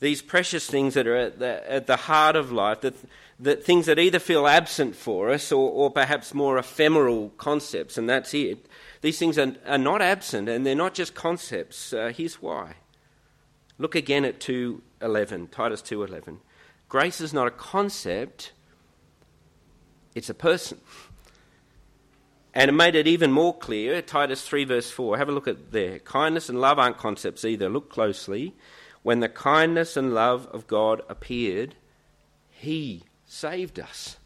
These 0.00 0.20
precious 0.22 0.66
things 0.66 0.94
that 0.94 1.06
are 1.06 1.16
at 1.16 1.38
the, 1.38 1.70
at 1.70 1.86
the 1.86 1.96
heart 1.96 2.36
of 2.36 2.52
life, 2.52 2.82
that, 2.82 2.94
that 3.40 3.64
things 3.64 3.86
that 3.86 3.98
either 3.98 4.18
feel 4.18 4.46
absent 4.46 4.94
for 4.94 5.30
us 5.30 5.50
or, 5.50 5.70
or 5.70 5.90
perhaps 5.90 6.34
more 6.34 6.58
ephemeral 6.58 7.30
concepts, 7.38 7.96
and 7.96 8.08
that's 8.08 8.34
it. 8.34 8.66
These 9.00 9.18
things 9.18 9.38
are, 9.38 9.54
are 9.66 9.78
not 9.78 10.02
absent 10.02 10.48
and 10.48 10.66
they're 10.66 10.74
not 10.74 10.94
just 10.94 11.14
concepts. 11.14 11.92
Uh, 11.92 12.12
here's 12.14 12.42
why. 12.42 12.74
Look 13.78 13.94
again 13.94 14.24
at 14.24 14.40
2.11, 14.40 15.50
Titus 15.50 15.82
2.11. 15.82 16.38
Grace 16.88 17.20
is 17.20 17.32
not 17.32 17.46
a 17.46 17.50
concept, 17.50 18.52
it's 20.14 20.30
a 20.30 20.34
person. 20.34 20.78
And 22.56 22.68
it 22.68 22.72
made 22.72 22.94
it 22.94 23.08
even 23.08 23.32
more 23.32 23.56
clear, 23.56 24.00
Titus 24.00 24.46
3, 24.46 24.64
verse 24.64 24.88
4. 24.88 25.18
Have 25.18 25.28
a 25.28 25.32
look 25.32 25.48
at 25.48 25.72
there. 25.72 25.98
Kindness 25.98 26.48
and 26.48 26.60
love 26.60 26.78
aren't 26.78 26.98
concepts 26.98 27.44
either. 27.44 27.68
Look 27.68 27.90
closely. 27.90 28.54
When 29.02 29.18
the 29.18 29.28
kindness 29.28 29.96
and 29.96 30.14
love 30.14 30.46
of 30.52 30.68
God 30.68 31.02
appeared, 31.08 31.74
He 32.50 33.02
saved 33.26 33.80
us. 33.80 34.18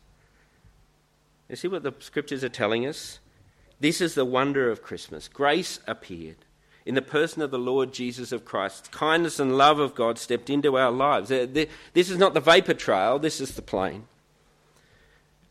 You 1.49 1.57
see 1.57 1.69
what 1.69 1.83
the 1.83 1.95
scriptures 2.01 2.45
are 2.45 2.51
telling 2.51 2.87
us? 2.87 3.19
This 3.81 4.03
is 4.03 4.15
the 4.15 4.27
wonder 4.27 4.71
of 4.71 4.83
Christmas. 4.83 5.27
Grace 5.27 5.81
appeared 5.87 6.37
in 6.85 6.95
the 6.95 7.03
person 7.03 7.41
of 7.41 7.51
the 7.51 7.59
Lord 7.59 7.93
Jesus 7.93 8.31
of 8.31 8.45
Christ. 8.45 8.93
Kindness 8.93 9.41
and 9.41 9.57
love 9.57 9.79
of 9.79 9.95
God 9.95 10.19
stepped 10.19 10.51
into 10.51 10.77
our 10.77 10.91
lives. 10.91 11.31
This 11.31 11.69
is 11.95 12.19
not 12.19 12.35
the 12.35 12.41
vapour 12.41 12.75
trail, 12.75 13.19
this 13.19 13.41
is 13.41 13.55
the 13.55 13.63
plane. 13.63 14.05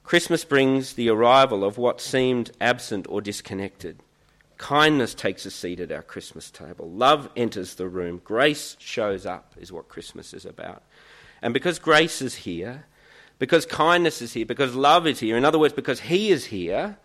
Christmas 0.07 0.45
brings 0.45 0.93
the 0.93 1.09
arrival 1.09 1.65
of 1.65 1.77
what 1.77 1.99
seemed 1.99 2.51
absent 2.61 3.05
or 3.09 3.19
disconnected. 3.19 3.99
Kindness 4.57 5.13
takes 5.13 5.45
a 5.45 5.51
seat 5.51 5.81
at 5.81 5.91
our 5.91 6.01
Christmas 6.01 6.49
table. 6.49 6.89
Love 6.89 7.29
enters 7.35 7.75
the 7.75 7.89
room. 7.89 8.21
Grace 8.23 8.77
shows 8.79 9.25
up, 9.25 9.53
is 9.57 9.69
what 9.69 9.89
Christmas 9.89 10.33
is 10.33 10.45
about. 10.45 10.81
And 11.41 11.53
because 11.53 11.77
grace 11.77 12.21
is 12.21 12.35
here, 12.35 12.85
because 13.37 13.65
kindness 13.65 14.21
is 14.21 14.31
here, 14.31 14.45
because 14.45 14.75
love 14.75 15.07
is 15.07 15.19
here, 15.19 15.35
in 15.35 15.43
other 15.43 15.59
words, 15.59 15.73
because 15.73 15.99
He 15.99 16.31
is 16.31 16.45
here, 16.45 16.95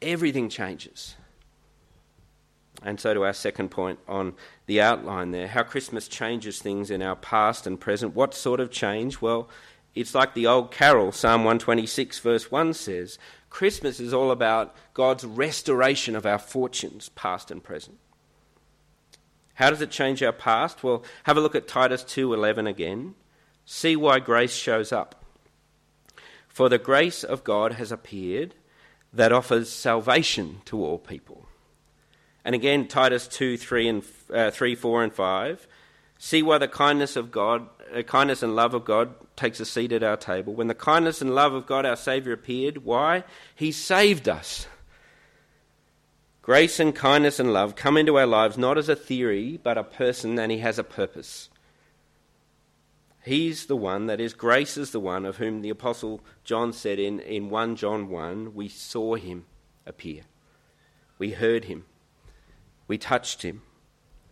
everything 0.00 0.48
changes. 0.48 1.16
And 2.84 3.00
so, 3.00 3.14
to 3.14 3.24
our 3.24 3.32
second 3.32 3.70
point 3.70 3.98
on 4.06 4.34
the 4.66 4.80
outline 4.80 5.32
there 5.32 5.48
how 5.48 5.64
Christmas 5.64 6.06
changes 6.06 6.60
things 6.60 6.88
in 6.88 7.02
our 7.02 7.16
past 7.16 7.66
and 7.66 7.80
present. 7.80 8.14
What 8.14 8.32
sort 8.32 8.60
of 8.60 8.70
change? 8.70 9.20
Well, 9.20 9.48
it's 9.96 10.14
like 10.14 10.34
the 10.34 10.46
old 10.46 10.70
carol, 10.70 11.10
Psalm 11.10 11.42
126, 11.42 12.18
verse 12.18 12.50
1 12.50 12.74
says 12.74 13.18
Christmas 13.48 13.98
is 13.98 14.12
all 14.12 14.30
about 14.30 14.76
God's 14.92 15.24
restoration 15.24 16.14
of 16.14 16.26
our 16.26 16.38
fortunes, 16.38 17.08
past 17.08 17.50
and 17.50 17.64
present. 17.64 17.98
How 19.54 19.70
does 19.70 19.80
it 19.80 19.90
change 19.90 20.22
our 20.22 20.32
past? 20.32 20.84
Well, 20.84 21.02
have 21.24 21.38
a 21.38 21.40
look 21.40 21.54
at 21.54 21.66
Titus 21.66 22.04
2:11 22.04 22.66
again. 22.66 23.14
See 23.64 23.96
why 23.96 24.18
grace 24.18 24.54
shows 24.54 24.92
up. 24.92 25.24
For 26.46 26.68
the 26.68 26.78
grace 26.78 27.24
of 27.24 27.42
God 27.42 27.72
has 27.72 27.90
appeared 27.90 28.54
that 29.14 29.32
offers 29.32 29.72
salvation 29.72 30.60
to 30.66 30.84
all 30.84 30.98
people. 30.98 31.46
And 32.44 32.54
again, 32.54 32.86
Titus 32.86 33.26
2, 33.26 33.56
3, 33.56 33.88
and, 33.88 34.04
uh, 34.32 34.50
3 34.50 34.74
4, 34.74 35.02
and 35.02 35.12
5. 35.12 35.66
See 36.18 36.42
why 36.42 36.58
the 36.58 36.68
kindness 36.68 37.16
of 37.16 37.30
God, 37.30 37.68
uh, 37.94 38.02
kindness 38.02 38.42
and 38.42 38.56
love 38.56 38.74
of 38.74 38.84
God 38.84 39.14
takes 39.36 39.60
a 39.60 39.66
seat 39.66 39.92
at 39.92 40.02
our 40.02 40.16
table. 40.16 40.54
When 40.54 40.68
the 40.68 40.74
kindness 40.74 41.20
and 41.20 41.34
love 41.34 41.52
of 41.52 41.66
God 41.66 41.84
our 41.84 41.96
Saviour 41.96 42.34
appeared, 42.34 42.84
why? 42.84 43.24
He 43.54 43.70
saved 43.70 44.28
us. 44.28 44.66
Grace 46.40 46.78
and 46.78 46.94
kindness 46.94 47.40
and 47.40 47.52
love 47.52 47.74
come 47.74 47.96
into 47.96 48.16
our 48.16 48.26
lives 48.26 48.56
not 48.56 48.78
as 48.78 48.88
a 48.88 48.96
theory, 48.96 49.58
but 49.62 49.76
a 49.76 49.82
person, 49.82 50.38
and 50.38 50.52
He 50.52 50.58
has 50.58 50.78
a 50.78 50.84
purpose. 50.84 51.50
He's 53.24 53.66
the 53.66 53.76
one, 53.76 54.06
that 54.06 54.20
is, 54.20 54.32
grace 54.32 54.76
is 54.76 54.92
the 54.92 55.00
one 55.00 55.26
of 55.26 55.38
whom 55.38 55.60
the 55.60 55.70
Apostle 55.70 56.20
John 56.44 56.72
said 56.72 57.00
in, 57.00 57.18
in 57.18 57.50
1 57.50 57.74
John 57.74 58.08
1 58.08 58.54
we 58.54 58.68
saw 58.68 59.16
Him 59.16 59.46
appear, 59.84 60.22
we 61.18 61.32
heard 61.32 61.64
Him, 61.64 61.84
we 62.86 62.96
touched 62.96 63.42
Him, 63.42 63.62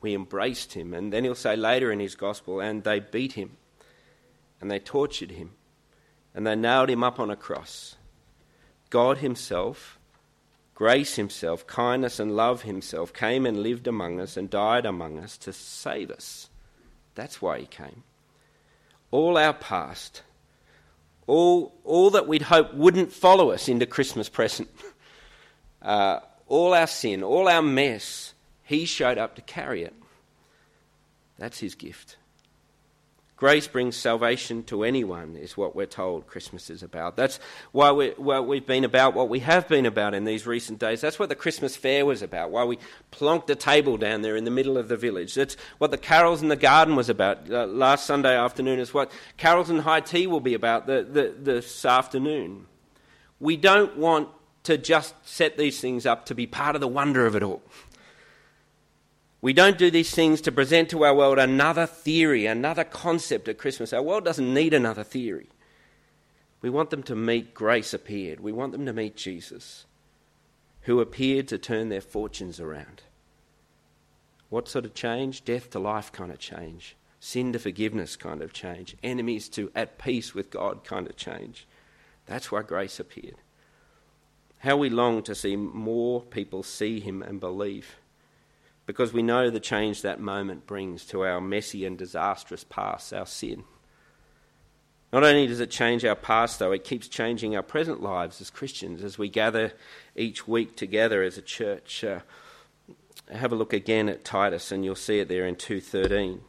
we 0.04 0.14
embraced 0.14 0.74
Him. 0.74 0.94
And 0.94 1.12
then 1.12 1.24
he'll 1.24 1.34
say 1.34 1.56
later 1.56 1.90
in 1.90 1.98
his 1.98 2.14
Gospel, 2.14 2.60
and 2.60 2.84
they 2.84 3.00
beat 3.00 3.32
Him 3.32 3.56
and 4.64 4.70
they 4.70 4.78
tortured 4.78 5.30
him 5.30 5.50
and 6.34 6.46
they 6.46 6.56
nailed 6.56 6.88
him 6.88 7.04
up 7.04 7.20
on 7.20 7.30
a 7.30 7.36
cross. 7.36 7.96
God 8.88 9.18
Himself, 9.18 9.98
grace 10.74 11.16
Himself, 11.16 11.66
kindness 11.66 12.18
and 12.18 12.34
love 12.34 12.62
Himself 12.62 13.12
came 13.12 13.44
and 13.44 13.62
lived 13.62 13.86
among 13.86 14.20
us 14.20 14.38
and 14.38 14.48
died 14.48 14.86
among 14.86 15.18
us 15.18 15.36
to 15.38 15.52
save 15.52 16.10
us. 16.10 16.48
That's 17.14 17.42
why 17.42 17.60
He 17.60 17.66
came. 17.66 18.04
all 19.10 19.36
our 19.36 19.52
past, 19.52 20.22
all, 21.26 21.74
all 21.84 22.10
that 22.10 22.26
we'd 22.26 22.42
hope 22.42 22.72
wouldn't 22.74 23.12
follow 23.12 23.50
us 23.50 23.68
into 23.68 23.84
Christmas 23.84 24.30
present, 24.30 24.68
uh, 25.82 26.20
all 26.46 26.74
our 26.74 26.86
sin, 26.86 27.22
all 27.22 27.48
our 27.48 27.62
mess, 27.62 28.33
He 28.64 28.84
showed 28.86 29.18
up 29.18 29.36
to 29.36 29.42
carry 29.42 29.84
it. 29.84 29.94
That's 31.38 31.60
His 31.60 31.74
gift. 31.74 32.16
Grace 33.36 33.66
brings 33.66 33.96
salvation 33.96 34.62
to 34.62 34.84
anyone, 34.84 35.36
is 35.36 35.56
what 35.56 35.74
we're 35.74 35.86
told 35.86 36.26
Christmas 36.28 36.70
is 36.70 36.84
about. 36.84 37.16
That's 37.16 37.40
why, 37.72 37.90
we, 37.90 38.10
we've 38.12 38.64
been 38.64 38.84
about 38.84 39.14
what 39.14 39.28
we 39.28 39.40
have 39.40 39.66
been 39.66 39.86
about 39.86 40.14
in 40.14 40.24
these 40.24 40.46
recent 40.46 40.78
days. 40.78 41.00
That's 41.00 41.18
what 41.18 41.28
the 41.28 41.34
Christmas 41.34 41.74
fair 41.74 42.06
was 42.06 42.22
about, 42.22 42.52
why 42.52 42.62
we 42.62 42.78
plonked 43.10 43.50
a 43.50 43.56
table 43.56 43.96
down 43.96 44.22
there 44.22 44.36
in 44.36 44.44
the 44.44 44.52
middle 44.52 44.78
of 44.78 44.86
the 44.86 44.96
village. 44.96 45.34
That's 45.34 45.56
what 45.78 45.90
the 45.90 45.98
carols 45.98 46.42
in 46.42 46.48
the 46.48 46.56
garden 46.56 46.94
was 46.94 47.08
about. 47.08 47.50
Uh, 47.50 47.66
last 47.66 48.06
Sunday 48.06 48.36
afternoon 48.36 48.78
is 48.78 48.94
what 48.94 49.10
carols 49.36 49.68
and 49.68 49.80
high 49.80 50.00
tea 50.00 50.28
will 50.28 50.40
be 50.40 50.54
about 50.54 50.86
the, 50.86 51.02
the, 51.02 51.34
this 51.36 51.84
afternoon. 51.84 52.66
We 53.40 53.56
don't 53.56 53.96
want 53.96 54.28
to 54.62 54.78
just 54.78 55.14
set 55.26 55.58
these 55.58 55.80
things 55.80 56.06
up 56.06 56.24
to 56.26 56.36
be 56.36 56.46
part 56.46 56.76
of 56.76 56.80
the 56.80 56.88
wonder 56.88 57.26
of 57.26 57.34
it 57.34 57.42
all. 57.42 57.62
We 59.44 59.52
don't 59.52 59.76
do 59.76 59.90
these 59.90 60.14
things 60.14 60.40
to 60.40 60.50
present 60.50 60.88
to 60.88 61.04
our 61.04 61.14
world 61.14 61.38
another 61.38 61.84
theory, 61.84 62.46
another 62.46 62.82
concept 62.82 63.46
at 63.46 63.58
Christmas. 63.58 63.92
Our 63.92 64.00
world 64.00 64.24
doesn't 64.24 64.54
need 64.54 64.72
another 64.72 65.04
theory. 65.04 65.50
We 66.62 66.70
want 66.70 66.88
them 66.88 67.02
to 67.02 67.14
meet 67.14 67.52
grace 67.52 67.92
appeared. 67.92 68.40
We 68.40 68.52
want 68.52 68.72
them 68.72 68.86
to 68.86 68.94
meet 68.94 69.16
Jesus, 69.16 69.84
who 70.84 70.98
appeared 70.98 71.46
to 71.48 71.58
turn 71.58 71.90
their 71.90 72.00
fortunes 72.00 72.58
around. 72.58 73.02
What 74.48 74.66
sort 74.66 74.86
of 74.86 74.94
change? 74.94 75.44
Death 75.44 75.68
to 75.72 75.78
life 75.78 76.10
kind 76.10 76.32
of 76.32 76.38
change. 76.38 76.96
Sin 77.20 77.52
to 77.52 77.58
forgiveness 77.58 78.16
kind 78.16 78.40
of 78.40 78.54
change. 78.54 78.96
Enemies 79.02 79.50
to 79.50 79.70
at 79.74 79.98
peace 79.98 80.34
with 80.34 80.48
God 80.48 80.84
kind 80.84 81.06
of 81.06 81.16
change. 81.16 81.66
That's 82.24 82.50
why 82.50 82.62
grace 82.62 82.98
appeared. 82.98 83.36
How 84.60 84.78
we 84.78 84.88
long 84.88 85.22
to 85.24 85.34
see 85.34 85.54
more 85.54 86.22
people 86.22 86.62
see 86.62 86.98
him 86.98 87.22
and 87.22 87.38
believe 87.40 87.96
because 88.86 89.12
we 89.12 89.22
know 89.22 89.50
the 89.50 89.60
change 89.60 90.02
that 90.02 90.20
moment 90.20 90.66
brings 90.66 91.04
to 91.06 91.22
our 91.22 91.40
messy 91.40 91.86
and 91.86 91.96
disastrous 91.96 92.64
past, 92.64 93.12
our 93.12 93.26
sin. 93.26 93.64
Not 95.12 95.22
only 95.22 95.46
does 95.46 95.60
it 95.60 95.70
change 95.70 96.04
our 96.04 96.16
past, 96.16 96.58
though, 96.58 96.72
it 96.72 96.82
keeps 96.82 97.06
changing 97.06 97.54
our 97.54 97.62
present 97.62 98.02
lives 98.02 98.40
as 98.40 98.50
Christians 98.50 99.04
as 99.04 99.16
we 99.16 99.28
gather 99.28 99.72
each 100.16 100.48
week 100.48 100.76
together 100.76 101.22
as 101.22 101.38
a 101.38 101.42
church. 101.42 102.02
Uh, 102.02 102.18
have 103.30 103.52
a 103.52 103.56
look 103.56 103.72
again 103.72 104.08
at 104.08 104.24
Titus, 104.24 104.72
and 104.72 104.84
you'll 104.84 104.96
see 104.96 105.20
it 105.20 105.28
there 105.28 105.46
in 105.46 105.54
2:13. 105.54 106.40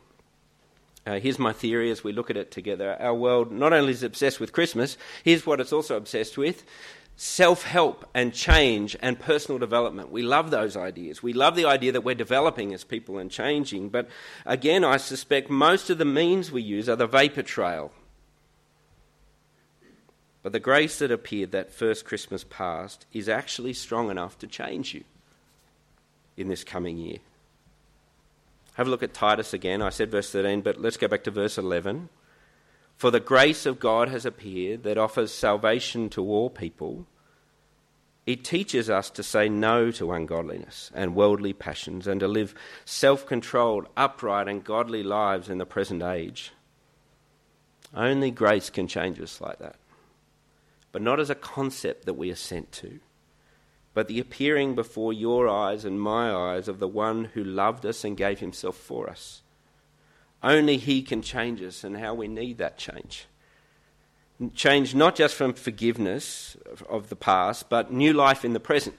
Uh, 1.05 1.19
here's 1.19 1.37
my 1.37 1.53
theory 1.53 1.91
as 1.91 2.03
we 2.03 2.11
look 2.11 2.31
at 2.31 2.37
it 2.37 2.49
together. 2.49 2.97
Our 2.99 3.13
world 3.13 3.51
not 3.51 3.71
only 3.71 3.91
is 3.91 4.01
obsessed 4.01 4.39
with 4.39 4.51
Christmas, 4.51 4.97
here's 5.23 5.45
what 5.45 5.61
it's 5.61 5.71
also 5.71 5.95
obsessed 5.95 6.35
with 6.35 6.63
self 7.15 7.63
help 7.63 8.07
and 8.13 8.33
change 8.33 8.95
and 9.01 9.19
personal 9.19 9.57
development. 9.57 10.11
We 10.11 10.21
love 10.21 10.51
those 10.51 10.75
ideas. 10.75 11.23
We 11.23 11.33
love 11.33 11.55
the 11.55 11.65
idea 11.65 11.91
that 11.93 12.03
we're 12.03 12.15
developing 12.15 12.73
as 12.73 12.83
people 12.83 13.17
and 13.17 13.31
changing. 13.31 13.89
But 13.89 14.09
again, 14.45 14.83
I 14.83 14.97
suspect 14.97 15.49
most 15.49 15.89
of 15.89 15.97
the 15.97 16.05
means 16.05 16.51
we 16.51 16.61
use 16.61 16.89
are 16.89 16.95
the 16.95 17.07
vapor 17.07 17.43
trail. 17.43 17.91
But 20.43 20.51
the 20.51 20.59
grace 20.59 20.99
that 20.99 21.11
appeared 21.11 21.51
that 21.53 21.73
first 21.73 22.05
Christmas 22.05 22.43
past 22.43 23.05
is 23.11 23.27
actually 23.27 23.73
strong 23.73 24.11
enough 24.11 24.37
to 24.39 24.47
change 24.47 24.93
you 24.93 25.03
in 26.37 26.49
this 26.49 26.63
coming 26.63 26.97
year. 26.97 27.17
Have 28.75 28.87
a 28.87 28.89
look 28.89 29.03
at 29.03 29.13
Titus 29.13 29.53
again. 29.53 29.81
I 29.81 29.89
said 29.89 30.11
verse 30.11 30.29
13, 30.31 30.61
but 30.61 30.79
let's 30.79 30.97
go 30.97 31.07
back 31.07 31.23
to 31.23 31.31
verse 31.31 31.57
11. 31.57 32.09
For 32.95 33.11
the 33.11 33.19
grace 33.19 33.65
of 33.65 33.79
God 33.79 34.09
has 34.09 34.25
appeared 34.25 34.83
that 34.83 34.97
offers 34.97 35.33
salvation 35.33 36.09
to 36.11 36.23
all 36.23 36.49
people. 36.49 37.05
It 38.25 38.43
teaches 38.43 38.89
us 38.89 39.09
to 39.11 39.23
say 39.23 39.49
no 39.49 39.91
to 39.91 40.11
ungodliness 40.11 40.91
and 40.95 41.15
worldly 41.15 41.53
passions 41.53 42.07
and 42.07 42.19
to 42.21 42.27
live 42.27 42.55
self 42.85 43.25
controlled, 43.25 43.87
upright, 43.95 44.47
and 44.47 44.63
godly 44.63 45.03
lives 45.03 45.49
in 45.49 45.57
the 45.57 45.65
present 45.65 46.01
age. 46.01 46.51
Only 47.93 48.31
grace 48.31 48.69
can 48.69 48.87
change 48.87 49.21
us 49.21 49.39
like 49.39 49.59
that. 49.59 49.75
But 50.91 51.01
not 51.01 51.19
as 51.19 51.29
a 51.29 51.35
concept 51.35 52.05
that 52.05 52.13
we 52.15 52.31
are 52.31 52.35
sent 52.35 52.71
to, 52.73 52.99
but 53.93 54.07
the 54.07 54.19
appearing 54.19 54.75
before 54.75 55.13
your 55.13 55.47
eyes 55.47 55.85
and 55.85 56.01
my 56.01 56.33
eyes 56.33 56.67
of 56.67 56.79
the 56.79 56.87
one 56.87 57.25
who 57.33 57.43
loved 57.43 57.85
us 57.85 58.03
and 58.03 58.17
gave 58.17 58.39
himself 58.39 58.75
for 58.75 59.09
us. 59.09 59.41
Only 60.45 60.77
He 60.77 61.01
can 61.01 61.23
change 61.23 61.59
us 61.63 61.83
and 61.83 61.97
how 61.97 62.13
we 62.13 62.27
need 62.27 62.59
that 62.59 62.77
change. 62.77 63.25
Change 64.53 64.93
not 64.93 65.15
just 65.15 65.33
from 65.33 65.53
forgiveness 65.53 66.55
of 66.87 67.09
the 67.09 67.15
past, 67.15 67.67
but 67.67 67.91
new 67.91 68.13
life 68.13 68.45
in 68.45 68.53
the 68.53 68.59
present. 68.59 68.95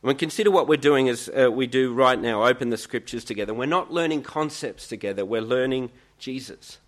When 0.00 0.16
consider 0.16 0.50
what 0.50 0.66
we're 0.66 0.76
doing 0.76 1.08
as 1.08 1.30
uh, 1.30 1.52
we 1.52 1.68
do 1.68 1.92
right 1.92 2.20
now, 2.20 2.44
open 2.44 2.70
the 2.70 2.76
scriptures 2.76 3.24
together. 3.24 3.54
We're 3.54 3.66
not 3.66 3.92
learning 3.92 4.22
concepts 4.22 4.88
together, 4.88 5.24
we're 5.24 5.40
learning 5.40 5.92
Jesus. 6.18 6.78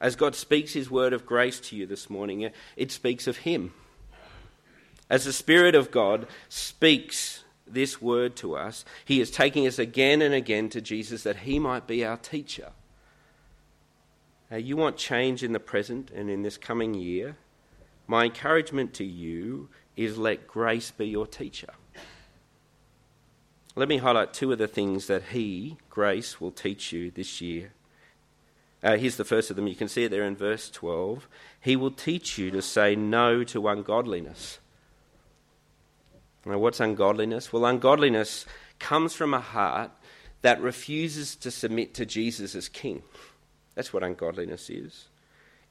As 0.00 0.16
God 0.16 0.34
speaks 0.34 0.72
His 0.72 0.90
word 0.90 1.12
of 1.12 1.24
grace 1.24 1.60
to 1.60 1.76
you 1.76 1.86
this 1.86 2.10
morning, 2.10 2.50
it 2.76 2.90
speaks 2.90 3.28
of 3.28 3.38
Him. 3.38 3.72
As 5.08 5.24
the 5.24 5.32
Spirit 5.32 5.76
of 5.76 5.92
God 5.92 6.26
speaks 6.48 7.44
this 7.66 8.00
word 8.00 8.36
to 8.36 8.56
us, 8.56 8.84
he 9.04 9.20
is 9.20 9.30
taking 9.30 9.66
us 9.66 9.78
again 9.78 10.22
and 10.22 10.34
again 10.34 10.68
to 10.70 10.80
Jesus 10.80 11.22
that 11.22 11.38
he 11.38 11.58
might 11.58 11.86
be 11.86 12.04
our 12.04 12.16
teacher. 12.16 12.70
Now, 14.50 14.58
you 14.58 14.76
want 14.76 14.96
change 14.96 15.42
in 15.42 15.52
the 15.52 15.60
present 15.60 16.10
and 16.10 16.28
in 16.28 16.42
this 16.42 16.58
coming 16.58 16.94
year? 16.94 17.36
My 18.06 18.24
encouragement 18.24 18.92
to 18.94 19.04
you 19.04 19.70
is 19.96 20.18
let 20.18 20.46
grace 20.46 20.90
be 20.90 21.06
your 21.06 21.26
teacher. 21.26 21.72
Let 23.74 23.88
me 23.88 23.98
highlight 23.98 24.34
two 24.34 24.52
of 24.52 24.58
the 24.58 24.68
things 24.68 25.06
that 25.06 25.22
He, 25.32 25.78
grace, 25.88 26.40
will 26.40 26.50
teach 26.50 26.92
you 26.92 27.10
this 27.10 27.40
year. 27.40 27.72
Uh, 28.82 28.96
here's 28.96 29.16
the 29.16 29.24
first 29.24 29.48
of 29.48 29.56
them. 29.56 29.68
You 29.68 29.76
can 29.76 29.88
see 29.88 30.04
it 30.04 30.10
there 30.10 30.24
in 30.24 30.36
verse 30.36 30.68
12. 30.68 31.28
He 31.60 31.76
will 31.76 31.90
teach 31.90 32.36
you 32.36 32.50
to 32.50 32.60
say 32.60 32.96
no 32.96 33.44
to 33.44 33.68
ungodliness. 33.68 34.58
Now, 36.44 36.58
what's 36.58 36.80
ungodliness? 36.80 37.52
Well, 37.52 37.64
ungodliness 37.64 38.46
comes 38.78 39.14
from 39.14 39.32
a 39.32 39.40
heart 39.40 39.90
that 40.42 40.60
refuses 40.60 41.36
to 41.36 41.50
submit 41.50 41.94
to 41.94 42.06
Jesus 42.06 42.54
as 42.54 42.68
king. 42.68 43.02
That's 43.74 43.92
what 43.92 44.02
ungodliness 44.02 44.68
is. 44.68 45.06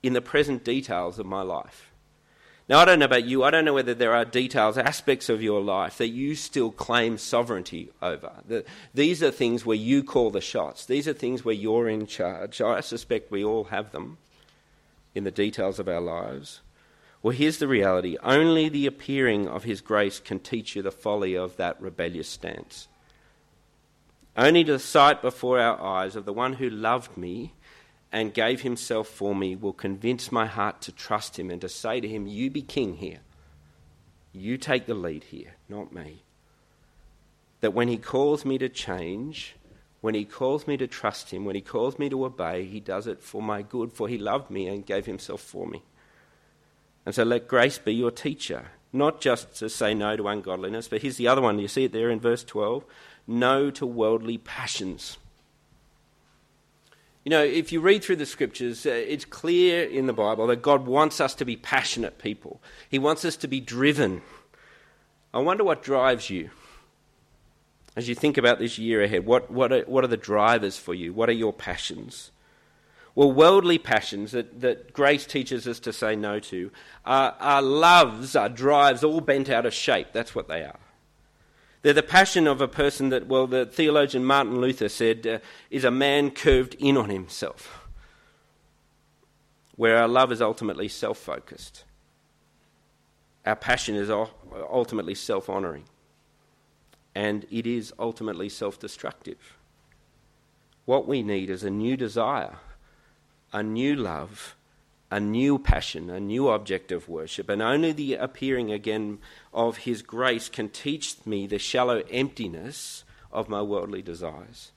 In 0.01 0.13
the 0.13 0.21
present 0.21 0.63
details 0.63 1.19
of 1.19 1.25
my 1.25 1.41
life. 1.41 1.91
Now, 2.69 2.79
I 2.79 2.85
don't 2.85 2.99
know 2.99 3.05
about 3.05 3.25
you, 3.25 3.43
I 3.43 3.51
don't 3.51 3.65
know 3.65 3.73
whether 3.73 3.93
there 3.93 4.13
are 4.13 4.23
details, 4.23 4.77
aspects 4.77 5.27
of 5.27 5.41
your 5.41 5.61
life 5.61 5.97
that 5.97 6.07
you 6.07 6.35
still 6.35 6.71
claim 6.71 7.17
sovereignty 7.17 7.91
over. 8.01 8.31
The, 8.47 8.63
these 8.93 9.21
are 9.21 9.29
things 9.29 9.65
where 9.65 9.75
you 9.75 10.03
call 10.03 10.29
the 10.29 10.39
shots, 10.39 10.85
these 10.85 11.05
are 11.05 11.13
things 11.13 11.43
where 11.43 11.53
you're 11.53 11.89
in 11.89 12.07
charge. 12.07 12.61
I 12.61 12.79
suspect 12.79 13.29
we 13.29 13.43
all 13.43 13.65
have 13.65 13.91
them 13.91 14.19
in 15.13 15.25
the 15.25 15.31
details 15.31 15.79
of 15.79 15.89
our 15.89 15.99
lives. 15.99 16.61
Well, 17.23 17.35
here's 17.35 17.59
the 17.59 17.67
reality 17.67 18.17
only 18.23 18.67
the 18.67 18.87
appearing 18.87 19.47
of 19.47 19.63
His 19.63 19.81
grace 19.81 20.19
can 20.19 20.39
teach 20.39 20.75
you 20.75 20.81
the 20.81 20.91
folly 20.91 21.35
of 21.35 21.57
that 21.57 21.79
rebellious 21.79 22.27
stance. 22.27 22.87
Only 24.35 24.63
the 24.63 24.79
sight 24.79 25.21
before 25.21 25.59
our 25.59 25.79
eyes 25.79 26.15
of 26.15 26.25
the 26.25 26.33
one 26.33 26.53
who 26.53 26.69
loved 26.69 27.17
me 27.17 27.53
and 28.11 28.33
gave 28.33 28.61
himself 28.61 29.07
for 29.07 29.35
me 29.35 29.55
will 29.55 29.73
convince 29.73 30.31
my 30.31 30.45
heart 30.45 30.81
to 30.81 30.91
trust 30.91 31.37
him 31.37 31.49
and 31.49 31.61
to 31.61 31.69
say 31.69 31.99
to 31.99 32.07
him, 32.07 32.27
You 32.27 32.49
be 32.49 32.61
king 32.61 32.95
here. 32.95 33.19
You 34.33 34.57
take 34.57 34.85
the 34.85 34.93
lead 34.93 35.25
here, 35.25 35.55
not 35.69 35.93
me. 35.93 36.23
That 37.59 37.73
when 37.73 37.87
he 37.87 37.97
calls 37.97 38.45
me 38.45 38.57
to 38.57 38.69
change, 38.69 39.55
when 39.99 40.15
he 40.15 40.25
calls 40.25 40.65
me 40.65 40.77
to 40.77 40.87
trust 40.87 41.31
him, 41.31 41.45
when 41.45 41.55
he 41.55 41.61
calls 41.61 41.99
me 41.99 42.09
to 42.09 42.25
obey, 42.25 42.65
he 42.65 42.79
does 42.79 43.07
it 43.07 43.21
for 43.21 43.41
my 43.41 43.61
good, 43.61 43.93
for 43.93 44.07
he 44.07 44.17
loved 44.17 44.49
me 44.49 44.67
and 44.67 44.85
gave 44.85 45.05
himself 45.05 45.41
for 45.41 45.67
me. 45.67 45.83
And 47.05 47.15
so 47.15 47.23
let 47.23 47.47
grace 47.47 47.77
be 47.77 47.93
your 47.93 48.11
teacher, 48.11 48.71
not 48.93 49.21
just 49.21 49.55
to 49.55 49.69
say 49.69 49.93
no 49.93 50.15
to 50.15 50.27
ungodliness, 50.27 50.87
but 50.87 51.01
here's 51.01 51.17
the 51.17 51.27
other 51.27 51.41
one. 51.41 51.59
You 51.59 51.67
see 51.67 51.85
it 51.85 51.91
there 51.91 52.09
in 52.09 52.19
verse 52.19 52.43
12 52.43 52.85
no 53.27 53.69
to 53.71 53.85
worldly 53.85 54.37
passions. 54.37 55.17
You 57.23 57.29
know, 57.29 57.43
if 57.43 57.71
you 57.71 57.81
read 57.81 58.03
through 58.03 58.15
the 58.15 58.25
scriptures, 58.25 58.85
uh, 58.85 58.89
it's 58.89 59.25
clear 59.25 59.83
in 59.83 60.07
the 60.07 60.13
Bible 60.13 60.47
that 60.47 60.63
God 60.63 60.87
wants 60.87 61.21
us 61.21 61.35
to 61.35 61.45
be 61.45 61.55
passionate 61.55 62.17
people. 62.17 62.61
He 62.89 62.97
wants 62.97 63.23
us 63.23 63.35
to 63.37 63.47
be 63.47 63.59
driven. 63.59 64.23
I 65.33 65.39
wonder 65.39 65.63
what 65.63 65.83
drives 65.83 66.29
you 66.31 66.49
as 67.95 68.09
you 68.09 68.15
think 68.15 68.37
about 68.37 68.57
this 68.57 68.79
year 68.79 69.03
ahead. 69.03 69.25
What, 69.25 69.51
what, 69.51 69.71
are, 69.71 69.81
what 69.81 70.03
are 70.03 70.07
the 70.07 70.17
drivers 70.17 70.77
for 70.77 70.95
you? 70.95 71.13
What 71.13 71.29
are 71.29 71.33
your 71.33 71.53
passions? 71.53 72.31
Well, 73.13 73.31
worldly 73.31 73.77
passions 73.77 74.31
that, 74.31 74.61
that 74.61 74.93
grace 74.93 75.25
teaches 75.25 75.67
us 75.67 75.79
to 75.81 75.91
say 75.91 76.15
no 76.15 76.39
to 76.39 76.71
are, 77.05 77.35
are 77.39 77.61
loves, 77.61 78.35
are 78.35 78.47
drives 78.47 79.03
all 79.03 79.19
bent 79.19 79.49
out 79.49 79.65
of 79.65 79.73
shape. 79.73 80.07
That's 80.13 80.33
what 80.33 80.47
they 80.47 80.63
are. 80.63 80.79
They're 81.81 81.93
the 81.93 82.03
passion 82.03 82.47
of 82.47 82.61
a 82.61 82.67
person 82.67 83.09
that, 83.09 83.27
well, 83.27 83.47
the 83.47 83.65
theologian 83.65 84.23
Martin 84.23 84.61
Luther 84.61 84.87
said, 84.87 85.25
uh, 85.25 85.39
is 85.69 85.83
a 85.83 85.91
man 85.91 86.31
curved 86.31 86.75
in 86.75 86.95
on 86.95 87.09
himself, 87.09 87.87
where 89.75 89.97
our 89.97 90.07
love 90.07 90.31
is 90.31 90.41
ultimately 90.41 90.87
self 90.87 91.17
focused. 91.17 91.83
Our 93.45 93.55
passion 93.55 93.95
is 93.95 94.11
ultimately 94.11 95.15
self 95.15 95.49
honouring, 95.49 95.85
and 97.15 97.47
it 97.49 97.65
is 97.65 97.91
ultimately 97.97 98.47
self 98.47 98.79
destructive. 98.79 99.57
What 100.85 101.07
we 101.07 101.23
need 101.23 101.49
is 101.49 101.63
a 101.63 101.71
new 101.71 101.97
desire, 101.97 102.57
a 103.53 103.63
new 103.63 103.95
love, 103.95 104.55
a 105.09 105.19
new 105.19 105.59
passion, 105.59 106.09
a 106.09 106.19
new 106.19 106.49
object 106.49 106.91
of 106.91 107.09
worship, 107.09 107.49
and 107.49 107.61
only 107.61 107.91
the 107.91 108.15
appearing 108.15 108.71
again 108.71 109.19
of 109.53 109.77
His 109.77 110.01
grace 110.01 110.49
can 110.49 110.69
teach 110.69 111.17
me 111.25 111.47
the 111.47 111.59
shallow 111.59 112.03
emptiness 112.09 113.03
of 113.31 113.49
my 113.49 113.61
worldly 113.61 114.01
desires. 114.01 114.71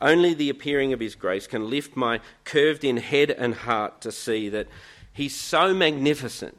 Only 0.00 0.34
the 0.34 0.50
appearing 0.50 0.92
of 0.92 1.00
His 1.00 1.14
grace 1.14 1.46
can 1.46 1.70
lift 1.70 1.96
my 1.96 2.20
curved 2.44 2.84
in 2.84 2.96
head 2.96 3.30
and 3.30 3.54
heart 3.54 4.00
to 4.02 4.12
see 4.12 4.48
that 4.48 4.68
He's 5.12 5.34
so 5.34 5.72
magnificent 5.72 6.56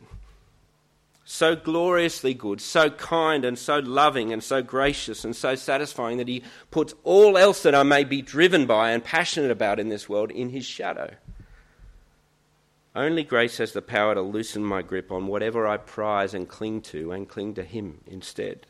so 1.26 1.56
gloriously 1.56 2.36
good, 2.36 2.62
so 2.62 2.90
kind 2.92 3.44
and 3.44 3.58
so 3.58 3.80
loving 3.80 4.32
and 4.32 4.44
so 4.44 4.62
gracious 4.62 5.26
and 5.26 5.36
so 5.36 5.56
satisfying 5.56 6.18
that 6.20 6.28
he 6.28 6.44
puts 6.70 6.94
all 7.04 7.36
else 7.36 7.64
that 7.64 7.74
I 7.74 7.82
may 7.82 8.04
be 8.04 8.22
driven 8.22 8.68
by 8.68 8.92
and 8.92 9.04
passionate 9.04 9.50
about 9.50 9.80
in 9.80 9.90
this 9.90 10.08
world 10.08 10.30
in 10.30 10.50
his 10.50 10.66
shadow. 10.66 11.16
Only 12.96 13.24
grace 13.24 13.58
has 13.58 13.74
the 13.74 13.82
power 13.82 14.16
to 14.16 14.22
loosen 14.22 14.64
my 14.64 14.82
grip 14.82 15.12
on 15.12 15.28
whatever 15.28 15.68
I 15.68 15.78
prize 15.78 16.34
and 16.34 16.48
cling 16.48 16.82
to 16.82 17.12
and 17.12 17.28
cling 17.28 17.56
to 17.56 17.64
him 17.64 18.02
instead. 18.08 18.66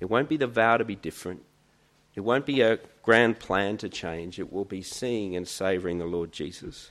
It 0.00 0.10
won't 0.10 0.28
be 0.28 0.36
the 0.36 0.48
vow 0.48 0.76
to 0.76 0.84
be 0.84 0.96
different. 0.96 1.44
It 2.16 2.20
won't 2.20 2.46
be 2.46 2.60
a 2.60 2.80
grand 3.02 3.38
plan 3.38 3.76
to 3.78 3.88
change. 3.88 4.38
It 4.38 4.52
will 4.52 4.64
be 4.64 4.82
seeing 4.82 5.36
and 5.36 5.46
savouring 5.46 5.98
the 5.98 6.04
Lord 6.04 6.32
Jesus. 6.32 6.90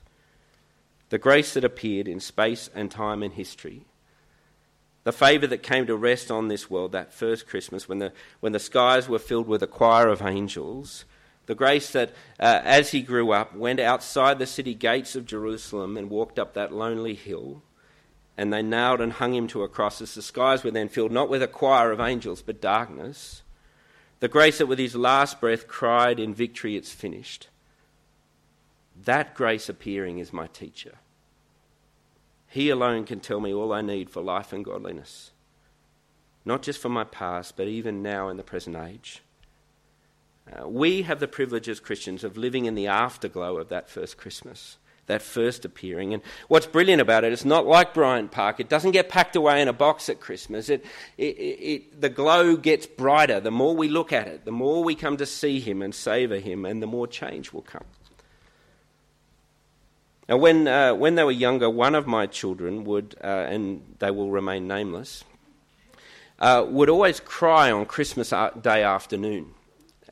The 1.10 1.18
grace 1.18 1.54
that 1.54 1.66
appeared 1.66 2.08
in 2.08 2.20
space 2.20 2.70
and 2.74 2.90
time 2.90 3.24
and 3.24 3.34
history 3.34 3.86
the 5.04 5.12
favour 5.12 5.48
that 5.48 5.64
came 5.64 5.86
to 5.88 5.96
rest 5.96 6.32
on 6.32 6.48
this 6.48 6.70
world 6.70 6.94
that 6.94 7.14
first 7.14 7.48
Christmas 7.48 7.90
when 7.90 8.00
the, 8.00 8.14
when 8.40 8.54
the 8.54 8.60
skies 8.60 9.10
were 9.10 9.20
filled 9.20 9.48
with 9.48 9.62
a 9.62 9.68
choir 9.68 10.08
of 10.08 10.22
angels, 10.22 11.06
the 11.46 11.56
grace 11.56 11.92
that, 11.92 12.12
uh, 12.40 12.62
as 12.64 12.92
he 12.92 13.02
grew 13.02 13.32
up, 13.32 13.56
went 13.56 13.80
outside 13.80 14.40
the 14.40 14.46
city 14.46 14.74
gates 14.74 15.16
of 15.16 15.26
Jerusalem 15.26 15.98
and 15.98 16.10
walked 16.10 16.40
up 16.40 16.54
that 16.54 16.74
lonely 16.74 17.16
hill, 17.16 17.62
and 18.38 18.52
they 18.52 18.62
nailed 18.62 19.02
and 19.02 19.14
hung 19.14 19.34
him 19.34 19.48
to 19.50 19.64
a 19.64 19.68
cross 19.68 20.02
as 20.02 20.16
the 20.16 20.22
skies 20.22 20.64
were 20.64 20.72
then 20.72 20.90
filled 20.90 21.12
not 21.12 21.30
with 21.30 21.44
a 21.44 21.48
choir 21.48 21.92
of 21.92 22.00
angels 22.00 22.42
but 22.42 22.62
darkness. 22.62 23.44
The 24.22 24.30
grace 24.30 24.60
that 24.60 24.68
with 24.68 24.80
his 24.80 24.96
last 24.96 25.42
breath 25.42 25.68
cried 25.68 26.20
in 26.20 26.34
victory, 26.34 26.78
It's 26.78 26.94
finished. 26.94 27.50
That 29.04 29.36
grace 29.36 29.68
appearing 29.68 30.20
is 30.20 30.32
my 30.32 30.48
teacher. 30.48 30.96
He 32.48 32.70
alone 32.70 33.06
can 33.06 33.20
tell 33.20 33.40
me 33.40 33.54
all 33.54 33.74
I 33.74 33.82
need 33.82 34.10
for 34.10 34.22
life 34.22 34.54
and 34.54 34.64
godliness, 34.64 35.32
not 36.46 36.62
just 36.62 36.80
for 36.80 36.90
my 36.90 37.04
past, 37.04 37.58
but 37.58 37.68
even 37.68 38.04
now 38.04 38.30
in 38.30 38.38
the 38.38 38.44
present 38.44 38.78
age. 38.78 39.23
Uh, 40.52 40.68
we 40.68 41.04
have 41.04 41.20
the 41.20 41.28
privilege 41.28 41.70
as 41.70 41.80
Christians 41.80 42.24
of 42.24 42.38
living 42.38 42.66
in 42.66 42.76
the 42.76 42.88
afterglow 42.88 43.58
of 43.58 43.70
that 43.70 43.90
first 43.90 44.18
Christmas, 44.18 44.78
that 45.06 45.22
first 45.22 45.64
appearing. 45.64 46.14
And 46.14 46.22
what's 46.50 46.66
brilliant 46.66 47.02
about 47.02 47.24
it, 47.24 47.32
it's 47.32 47.46
not 47.46 47.66
like 47.66 47.94
Bryant 47.94 48.32
Park. 48.32 48.60
It 48.60 48.68
doesn't 48.68 48.92
get 48.92 49.08
packed 49.08 49.36
away 49.38 49.62
in 49.62 49.68
a 49.70 49.74
box 49.74 50.10
at 50.10 50.20
Christmas. 50.20 50.70
It, 50.70 50.86
it, 51.18 51.24
it, 51.24 52.02
the 52.02 52.10
glow 52.10 52.58
gets 52.58 52.86
brighter 52.86 53.40
the 53.40 53.52
more 53.52 53.76
we 53.76 53.88
look 53.88 54.12
at 54.12 54.28
it, 54.28 54.44
the 54.44 54.52
more 54.52 54.84
we 54.84 54.96
come 54.96 55.18
to 55.18 55.26
see 55.26 55.60
Him 55.62 55.82
and 55.82 55.96
savour 55.96 56.40
Him, 56.40 56.66
and 56.66 56.82
the 56.82 56.88
more 56.88 57.08
change 57.08 57.54
will 57.54 57.62
come. 57.62 57.86
Now, 60.28 60.38
when, 60.38 60.68
uh, 60.68 60.94
when 60.94 61.16
they 61.16 61.24
were 61.24 61.32
younger, 61.32 61.70
one 61.70 61.96
of 61.96 62.08
my 62.08 62.28
children 62.28 62.86
would, 62.86 63.16
uh, 63.24 63.28
and 63.28 63.96
they 64.00 64.12
will 64.12 64.32
remain 64.32 64.68
nameless, 64.68 65.24
uh, 66.40 66.66
would 66.68 66.90
always 66.90 67.20
cry 67.20 67.72
on 67.72 67.86
Christmas 67.86 68.34
Day 68.62 68.84
afternoon. 68.84 69.54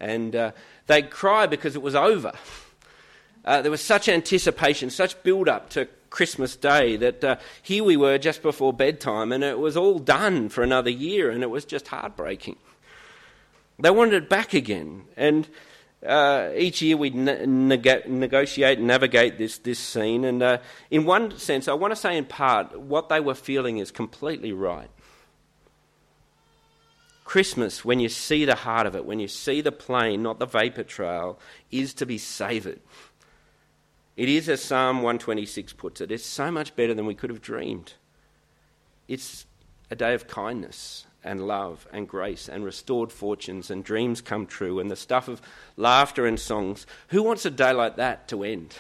And 0.02 0.36
uh, 0.36 0.52
they'd 0.88 1.12
cry 1.12 1.46
because 1.46 1.76
it 1.76 1.82
was 1.82 1.96
over. 1.96 2.34
Uh, 3.46 3.62
there 3.62 3.72
was 3.72 3.82
such 3.82 4.10
anticipation, 4.10 4.90
such 4.90 5.22
build 5.24 5.48
up 5.48 5.70
to 5.70 5.88
Christmas 6.10 6.56
Day 6.56 6.98
that 6.98 7.24
uh, 7.24 7.36
here 7.62 7.84
we 7.84 7.96
were 7.96 8.18
just 8.18 8.42
before 8.42 8.74
bedtime 8.74 9.32
and 9.32 9.44
it 9.44 9.60
was 9.60 9.78
all 9.78 10.00
done 10.00 10.50
for 10.50 10.64
another 10.64 10.90
year 10.90 11.30
and 11.30 11.44
it 11.44 11.50
was 11.50 11.66
just 11.66 11.88
heartbreaking. 11.88 12.58
They 13.80 13.92
wanted 13.92 14.24
it 14.24 14.30
back 14.30 14.54
again. 14.54 15.04
And 15.16 15.48
uh, 16.06 16.50
each 16.56 16.82
year 16.82 16.98
we 16.98 17.12
neg- 17.12 18.10
negotiate 18.10 18.80
and 18.80 18.88
navigate 18.88 19.38
this, 19.38 19.60
this 19.60 19.80
scene. 19.80 20.26
And 20.26 20.42
uh, 20.42 20.58
in 20.90 21.06
one 21.06 21.38
sense, 21.38 21.68
I 21.68 21.74
want 21.74 21.92
to 21.92 21.96
say 21.96 22.18
in 22.18 22.26
part, 22.26 22.80
what 22.80 23.10
they 23.10 23.20
were 23.20 23.36
feeling 23.36 23.78
is 23.78 23.92
completely 23.92 24.52
right. 24.52 24.90
Christmas, 27.32 27.86
when 27.86 28.02
you 28.02 28.10
see 28.10 28.44
the 28.44 28.56
heart 28.56 28.86
of 28.86 28.94
it, 28.94 29.06
when 29.06 29.22
you 29.22 29.30
see 29.30 29.62
the 29.62 29.72
plane, 29.72 30.22
not 30.22 30.38
the 30.38 30.46
vapor 30.46 30.84
trail, 30.84 31.40
is 31.72 31.94
to 31.94 32.06
be 32.06 32.18
savoured. 32.18 32.82
It 34.18 34.28
is, 34.28 34.50
as 34.50 34.62
Psalm 34.62 34.98
126 34.98 35.72
puts 35.72 36.02
it, 36.02 36.12
it's 36.12 36.26
so 36.26 36.52
much 36.52 36.76
better 36.76 36.94
than 36.94 37.06
we 37.06 37.16
could 37.16 37.30
have 37.30 37.42
dreamed. 37.42 37.94
It's 39.08 39.46
a 39.90 39.96
day 39.96 40.14
of 40.14 40.28
kindness 40.28 41.06
and 41.24 41.48
love 41.48 41.88
and 41.94 42.06
grace 42.06 42.50
and 42.50 42.66
restored 42.66 43.14
fortunes 43.14 43.72
and 43.72 43.82
dreams 43.82 44.20
come 44.20 44.46
true 44.46 44.82
and 44.82 44.92
the 44.92 44.98
stuff 44.98 45.30
of 45.30 45.42
laughter 45.78 46.26
and 46.26 46.38
songs. 46.38 46.86
Who 47.12 47.24
wants 47.24 47.46
a 47.46 47.50
day 47.50 47.72
like 47.72 47.96
that 47.96 48.28
to 48.28 48.44
end? 48.44 48.76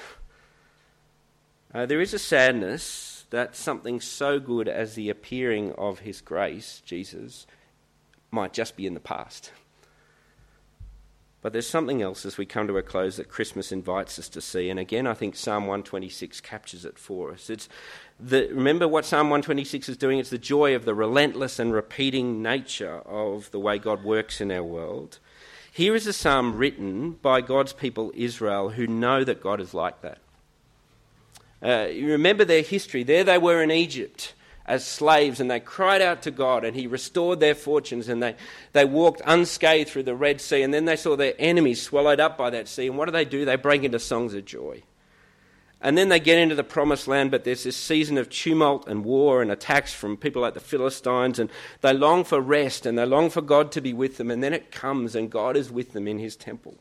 Uh, 1.73 1.85
there 1.85 2.01
is 2.01 2.13
a 2.13 2.19
sadness 2.19 3.23
that 3.29 3.55
something 3.55 4.01
so 4.01 4.41
good 4.41 4.67
as 4.67 4.95
the 4.95 5.09
appearing 5.09 5.71
of 5.77 5.99
His 5.99 6.19
grace, 6.19 6.81
Jesus, 6.83 7.47
might 8.31 8.53
just 8.53 8.75
be 8.75 8.87
in 8.87 8.93
the 8.93 8.99
past. 8.99 9.51
But 11.41 11.53
there's 11.53 11.67
something 11.67 12.03
else 12.03 12.23
as 12.25 12.37
we 12.37 12.45
come 12.45 12.67
to 12.67 12.77
a 12.77 12.83
close 12.83 13.17
that 13.17 13.27
Christmas 13.27 13.71
invites 13.71 14.19
us 14.19 14.29
to 14.29 14.41
see. 14.41 14.69
And 14.69 14.79
again, 14.79 15.07
I 15.07 15.15
think 15.15 15.35
Psalm 15.35 15.63
126 15.63 16.39
captures 16.41 16.85
it 16.85 16.99
for 16.99 17.31
us. 17.31 17.49
It's 17.49 17.67
the, 18.19 18.47
remember 18.49 18.87
what 18.87 19.05
Psalm 19.05 19.31
126 19.31 19.89
is 19.89 19.97
doing? 19.97 20.19
It's 20.19 20.29
the 20.29 20.37
joy 20.37 20.75
of 20.75 20.85
the 20.85 20.93
relentless 20.93 21.57
and 21.57 21.73
repeating 21.73 22.43
nature 22.43 22.99
of 22.99 23.49
the 23.49 23.59
way 23.59 23.79
God 23.79 24.03
works 24.03 24.39
in 24.39 24.51
our 24.51 24.63
world. 24.63 25.17
Here 25.71 25.95
is 25.95 26.05
a 26.05 26.13
psalm 26.13 26.57
written 26.57 27.11
by 27.11 27.41
God's 27.41 27.73
people, 27.73 28.11
Israel, 28.13 28.69
who 28.69 28.85
know 28.85 29.23
that 29.23 29.41
God 29.41 29.59
is 29.59 29.73
like 29.73 30.01
that. 30.01 30.19
Uh, 31.63 31.87
you 31.87 32.11
remember 32.11 32.45
their 32.45 32.61
history. 32.61 33.03
There 33.03 33.23
they 33.23 33.37
were 33.37 33.63
in 33.63 33.71
Egypt 33.71 34.33
as 34.71 34.85
slaves 34.85 35.41
and 35.41 35.51
they 35.51 35.59
cried 35.59 36.01
out 36.01 36.21
to 36.21 36.31
God 36.31 36.63
and 36.63 36.73
He 36.73 36.87
restored 36.87 37.41
their 37.41 37.55
fortunes 37.55 38.07
and 38.07 38.23
they, 38.23 38.35
they 38.71 38.85
walked 38.85 39.21
unscathed 39.25 39.89
through 39.89 40.03
the 40.03 40.15
Red 40.15 40.39
Sea 40.39 40.61
and 40.61 40.73
then 40.73 40.85
they 40.85 40.95
saw 40.95 41.17
their 41.17 41.33
enemies 41.37 41.81
swallowed 41.81 42.21
up 42.21 42.37
by 42.37 42.49
that 42.51 42.69
sea. 42.69 42.87
And 42.87 42.97
what 42.97 43.05
do 43.05 43.11
they 43.11 43.25
do? 43.25 43.43
They 43.43 43.57
break 43.57 43.83
into 43.83 43.99
songs 43.99 44.33
of 44.33 44.45
joy. 44.45 44.81
And 45.81 45.97
then 45.97 46.07
they 46.07 46.21
get 46.21 46.39
into 46.39 46.55
the 46.55 46.63
promised 46.63 47.09
land, 47.09 47.31
but 47.31 47.43
there's 47.43 47.65
this 47.65 47.75
season 47.75 48.17
of 48.17 48.29
tumult 48.29 48.87
and 48.87 49.03
war 49.03 49.41
and 49.41 49.51
attacks 49.51 49.93
from 49.93 50.15
people 50.15 50.41
like 50.41 50.53
the 50.53 50.59
Philistines, 50.61 51.37
and 51.37 51.49
they 51.81 51.91
long 51.91 52.23
for 52.23 52.39
rest 52.39 52.85
and 52.85 52.97
they 52.97 53.05
long 53.05 53.29
for 53.29 53.41
God 53.41 53.73
to 53.73 53.81
be 53.81 53.91
with 53.91 54.17
them. 54.17 54.31
And 54.31 54.41
then 54.41 54.53
it 54.53 54.71
comes, 54.71 55.15
and 55.15 55.29
God 55.29 55.57
is 55.57 55.71
with 55.71 55.91
them 55.91 56.07
in 56.07 56.19
his 56.19 56.37
temple. 56.37 56.75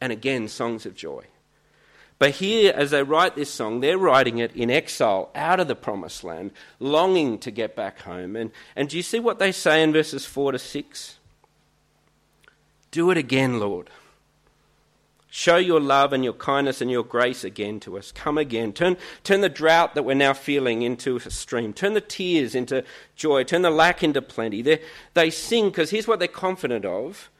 And 0.00 0.12
again, 0.12 0.48
songs 0.48 0.84
of 0.84 0.94
joy. 0.96 1.24
But 2.20 2.32
here, 2.32 2.74
as 2.76 2.90
they 2.90 3.02
write 3.02 3.34
this 3.34 3.48
song, 3.48 3.80
they're 3.80 3.96
writing 3.96 4.36
it 4.36 4.54
in 4.54 4.70
exile, 4.70 5.30
out 5.34 5.58
of 5.58 5.68
the 5.68 5.74
promised 5.74 6.22
land, 6.22 6.50
longing 6.78 7.38
to 7.38 7.50
get 7.50 7.74
back 7.74 8.00
home. 8.00 8.36
And, 8.36 8.50
and 8.76 8.90
do 8.90 8.98
you 8.98 9.02
see 9.02 9.18
what 9.18 9.38
they 9.38 9.52
say 9.52 9.82
in 9.82 9.94
verses 9.94 10.26
4 10.26 10.52
to 10.52 10.58
6? 10.58 11.16
Do 12.90 13.10
it 13.10 13.16
again, 13.16 13.58
Lord. 13.58 13.88
Show 15.30 15.56
your 15.56 15.80
love 15.80 16.12
and 16.12 16.22
your 16.22 16.34
kindness 16.34 16.82
and 16.82 16.90
your 16.90 17.04
grace 17.04 17.42
again 17.42 17.80
to 17.80 17.96
us. 17.96 18.12
Come 18.12 18.36
again. 18.36 18.74
Turn, 18.74 18.98
turn 19.24 19.40
the 19.40 19.48
drought 19.48 19.94
that 19.94 20.02
we're 20.02 20.12
now 20.12 20.34
feeling 20.34 20.82
into 20.82 21.16
a 21.16 21.20
stream. 21.30 21.72
Turn 21.72 21.94
the 21.94 22.02
tears 22.02 22.54
into 22.54 22.84
joy. 23.16 23.44
Turn 23.44 23.62
the 23.62 23.70
lack 23.70 24.02
into 24.02 24.20
plenty. 24.20 24.60
They, 24.60 24.82
they 25.14 25.30
sing 25.30 25.70
because 25.70 25.88
here's 25.88 26.06
what 26.06 26.18
they're 26.18 26.28
confident 26.28 26.84
of. 26.84 27.30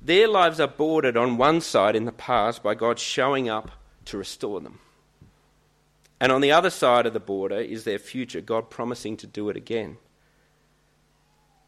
Their 0.00 0.28
lives 0.28 0.60
are 0.60 0.68
bordered 0.68 1.16
on 1.16 1.38
one 1.38 1.60
side 1.60 1.96
in 1.96 2.04
the 2.04 2.12
past 2.12 2.62
by 2.62 2.76
God 2.76 3.00
showing 3.00 3.48
up 3.48 3.72
to 4.08 4.18
restore 4.18 4.60
them. 4.60 4.80
And 6.20 6.32
on 6.32 6.40
the 6.40 6.52
other 6.52 6.70
side 6.70 7.06
of 7.06 7.12
the 7.12 7.20
border 7.20 7.58
is 7.58 7.84
their 7.84 7.98
future, 7.98 8.40
God 8.40 8.70
promising 8.70 9.16
to 9.18 9.26
do 9.26 9.48
it 9.48 9.56
again. 9.56 9.98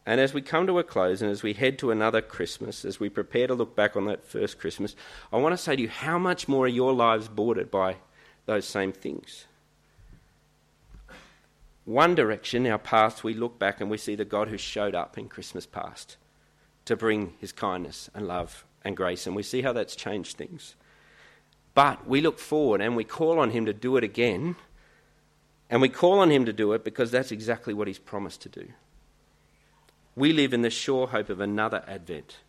And 0.05 0.19
as 0.19 0.33
we 0.33 0.41
come 0.41 0.67
to 0.67 0.79
a 0.79 0.83
close 0.83 1.21
and 1.21 1.31
as 1.31 1.43
we 1.43 1.53
head 1.53 1.77
to 1.79 1.91
another 1.91 2.21
Christmas, 2.21 2.83
as 2.83 2.99
we 2.99 3.07
prepare 3.07 3.47
to 3.47 3.53
look 3.53 3.75
back 3.75 3.95
on 3.95 4.05
that 4.05 4.25
first 4.25 4.59
Christmas, 4.59 4.95
I 5.31 5.37
want 5.37 5.53
to 5.53 5.57
say 5.57 5.75
to 5.75 5.81
you 5.81 5.89
how 5.89 6.17
much 6.17 6.47
more 6.47 6.65
are 6.65 6.69
your 6.69 6.93
lives 6.93 7.27
bordered 7.27 7.69
by 7.69 7.97
those 8.45 8.67
same 8.67 8.91
things? 8.91 9.45
One 11.85 12.15
direction, 12.15 12.65
our 12.67 12.79
past, 12.79 13.23
we 13.23 13.33
look 13.33 13.59
back 13.59 13.79
and 13.79 13.89
we 13.89 13.97
see 13.97 14.15
the 14.15 14.25
God 14.25 14.47
who 14.47 14.57
showed 14.57 14.95
up 14.95 15.17
in 15.17 15.29
Christmas 15.29 15.65
past 15.65 16.17
to 16.85 16.95
bring 16.95 17.33
his 17.39 17.51
kindness 17.51 18.09
and 18.13 18.27
love 18.27 18.65
and 18.83 18.97
grace, 18.97 19.27
and 19.27 19.35
we 19.35 19.43
see 19.43 19.61
how 19.61 19.73
that's 19.73 19.95
changed 19.95 20.35
things. 20.35 20.75
But 21.73 22.07
we 22.07 22.21
look 22.21 22.39
forward 22.39 22.81
and 22.81 22.95
we 22.95 23.03
call 23.03 23.39
on 23.39 23.51
him 23.51 23.65
to 23.65 23.73
do 23.73 23.97
it 23.97 24.03
again, 24.03 24.55
and 25.69 25.81
we 25.81 25.89
call 25.89 26.19
on 26.19 26.29
him 26.29 26.45
to 26.45 26.53
do 26.53 26.73
it 26.73 26.83
because 26.83 27.11
that's 27.11 27.31
exactly 27.31 27.73
what 27.73 27.87
he's 27.87 27.99
promised 27.99 28.41
to 28.41 28.49
do. 28.49 28.67
We 30.15 30.33
live 30.33 30.53
in 30.53 30.61
the 30.61 30.69
sure 30.69 31.07
hope 31.07 31.29
of 31.29 31.39
another 31.39 31.83
advent, 31.87 32.39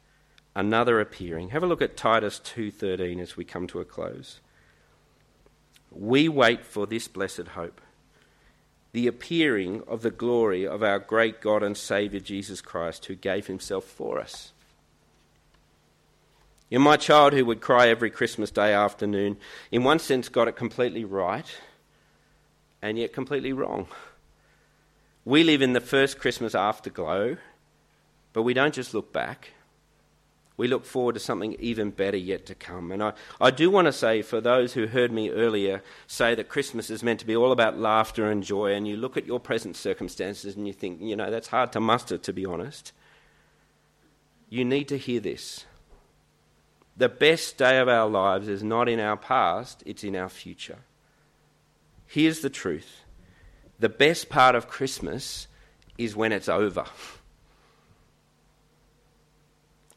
another 0.55 1.01
appearing. 1.01 1.51
Have 1.51 1.63
a 1.63 1.67
look 1.67 1.81
at 1.81 1.97
Titus 1.97 2.41
2:13 2.41 3.21
as 3.21 3.37
we 3.37 3.45
come 3.45 3.69
to 3.69 3.81
a 3.81 3.85
close. 3.85 4.41
We 5.93 6.29
wait 6.29 6.65
for 6.65 6.87
this 6.87 7.07
blessed 7.07 7.49
hope, 7.49 7.81
the 8.91 9.07
appearing 9.07 9.83
of 9.87 10.03
the 10.03 10.11
glory 10.11 10.67
of 10.67 10.83
our 10.83 10.99
great 10.99 11.41
God 11.41 11.63
and 11.63 11.77
Saviour 11.77 12.21
Jesus 12.21 12.61
Christ, 12.61 13.07
who 13.07 13.15
gave 13.15 13.47
himself 13.47 13.85
for 13.85 14.19
us. 14.19 14.53
In 16.73 16.81
my 16.81 16.97
child 16.97 17.35
who 17.35 17.45
would 17.45 17.61
cry 17.61 17.89
every 17.89 18.09
Christmas 18.09 18.51
Day 18.51 18.73
afternoon, 18.73 19.37
in 19.71 19.85
one 19.85 19.99
sense 19.99 20.31
got 20.31 20.49
it 20.49 20.57
completely 20.57 21.05
right 21.05 21.45
and 22.81 22.99
yet 22.99 23.13
completely 23.13 23.53
wrong. 23.53 23.89
We 25.27 25.45
live 25.45 25.61
in 25.61 25.75
the 25.75 25.83
first 25.83 26.19
Christmas 26.19 26.55
afterglow, 26.55 27.37
but 28.33 28.45
we 28.45 28.55
don't 28.55 28.73
just 28.73 28.95
look 28.95 29.13
back. 29.13 29.51
We 30.57 30.67
look 30.67 30.87
forward 30.87 31.13
to 31.13 31.21
something 31.21 31.57
even 31.61 31.91
better 31.91 32.17
yet 32.17 32.47
to 32.47 32.55
come. 32.55 32.91
And 32.91 33.03
I, 33.03 33.13
I 33.39 33.51
do 33.51 33.71
want 33.71 33.85
to 33.85 33.93
say, 33.93 34.23
for 34.23 34.41
those 34.41 34.73
who 34.73 34.87
heard 34.87 35.13
me 35.13 35.29
earlier 35.29 35.83
say 36.07 36.35
that 36.37 36.49
Christmas 36.49 36.89
is 36.89 37.03
meant 37.03 37.21
to 37.21 37.27
be 37.27 37.37
all 37.37 37.53
about 37.53 37.77
laughter 37.77 38.31
and 38.31 38.43
joy, 38.43 38.73
and 38.73 38.89
you 38.89 38.97
look 38.97 39.19
at 39.19 39.27
your 39.27 39.41
present 39.41 39.77
circumstances 39.77 40.57
and 40.57 40.67
you 40.67 40.73
think, 40.73 41.03
you 41.03 41.17
know, 41.17 41.31
that's 41.31 41.49
hard 41.49 41.71
to 41.73 41.81
muster, 41.81 42.17
to 42.17 42.33
be 42.33 42.47
honest. 42.47 42.95
You 44.49 44.65
need 44.65 44.89
to 44.89 44.97
hear 44.97 45.21
this. 45.21 45.67
The 46.97 47.09
best 47.09 47.57
day 47.57 47.79
of 47.79 47.89
our 47.89 48.09
lives 48.09 48.49
is 48.49 48.63
not 48.63 48.89
in 48.89 49.01
our 49.01 49.17
past, 49.17 49.83
it's 49.87 50.05
in 50.05 50.15
our 50.15 50.29
future. 50.29 50.79
Here's 52.07 52.41
the 52.41 52.51
truth 52.51 53.03
the 53.79 53.89
best 53.89 54.29
part 54.29 54.55
of 54.55 54.69
Christmas 54.69 55.49
is 55.99 56.15
when 56.15 56.33
it's 56.33 56.49
over. 56.49 56.85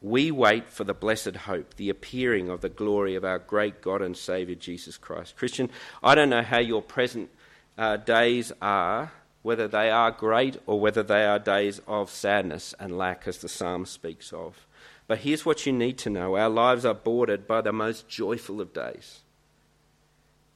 We 0.01 0.29
wait 0.29 0.69
for 0.69 0.84
the 0.84 0.93
blessed 0.93 1.36
hope, 1.36 1.77
the 1.77 1.89
appearing 1.89 2.47
of 2.47 2.62
the 2.62 2.69
glory 2.69 3.15
of 3.15 3.25
our 3.25 3.39
great 3.39 3.81
God 3.81 4.03
and 4.03 4.15
Saviour 4.15 4.55
Jesus 4.55 4.97
Christ. 4.97 5.36
Christian, 5.36 5.71
I 6.03 6.13
don't 6.13 6.29
know 6.29 6.43
how 6.43 6.60
your 6.60 6.84
present 6.84 7.31
uh, 7.75 7.97
days 7.97 8.51
are, 8.62 9.13
whether 9.41 9.67
they 9.67 9.89
are 9.89 10.12
great 10.12 10.58
or 10.67 10.79
whether 10.79 11.01
they 11.01 11.25
are 11.25 11.39
days 11.39 11.81
of 11.88 12.12
sadness 12.12 12.75
and 12.79 12.95
lack, 12.95 13.27
as 13.27 13.39
the 13.39 13.49
psalm 13.49 13.88
speaks 13.88 14.31
of. 14.31 14.64
But 15.08 15.20
here's 15.20 15.46
what 15.46 15.65
you 15.65 15.72
need 15.72 15.98
to 16.00 16.10
know 16.10 16.36
our 16.36 16.50
lives 16.50 16.86
are 16.86 16.94
bordered 16.94 17.48
by 17.48 17.62
the 17.62 17.72
most 17.72 18.08
joyful 18.08 18.60
of 18.60 18.74
days. 18.74 19.22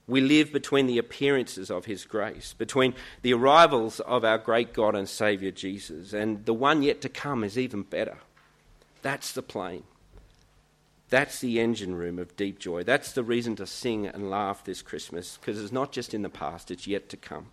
We 0.08 0.22
live 0.22 0.52
between 0.52 0.88
the 0.88 0.98
appearances 0.98 1.70
of 1.70 1.86
His 1.86 2.04
grace, 2.04 2.54
between 2.58 2.96
the 3.22 3.34
arrivals 3.34 4.00
of 4.00 4.26
our 4.26 4.40
great 4.40 4.74
God 4.74 4.96
and 4.96 5.08
Saviour 5.08 5.52
Jesus, 5.52 6.14
and 6.14 6.46
the 6.46 6.54
one 6.54 6.82
yet 6.82 7.00
to 7.02 7.10
come 7.10 7.44
is 7.44 7.60
even 7.60 7.84
better. 7.84 8.18
That's 9.04 9.32
the 9.32 9.44
plane. 9.44 9.84
That's 11.10 11.40
the 11.40 11.60
engine 11.60 11.94
room 11.94 12.18
of 12.18 12.36
deep 12.36 12.58
joy. 12.58 12.84
That's 12.84 13.12
the 13.12 13.24
reason 13.24 13.56
to 13.58 13.68
sing 13.68 14.08
and 14.08 14.32
laugh 14.32 14.64
this 14.64 14.82
Christmas, 14.82 15.38
because 15.38 15.62
it's 15.62 15.72
not 15.72 15.92
just 15.92 16.16
in 16.16 16.24
the 16.24 16.30
past, 16.30 16.72
it's 16.72 16.88
yet 16.88 17.08
to 17.10 17.18
come. 17.18 17.48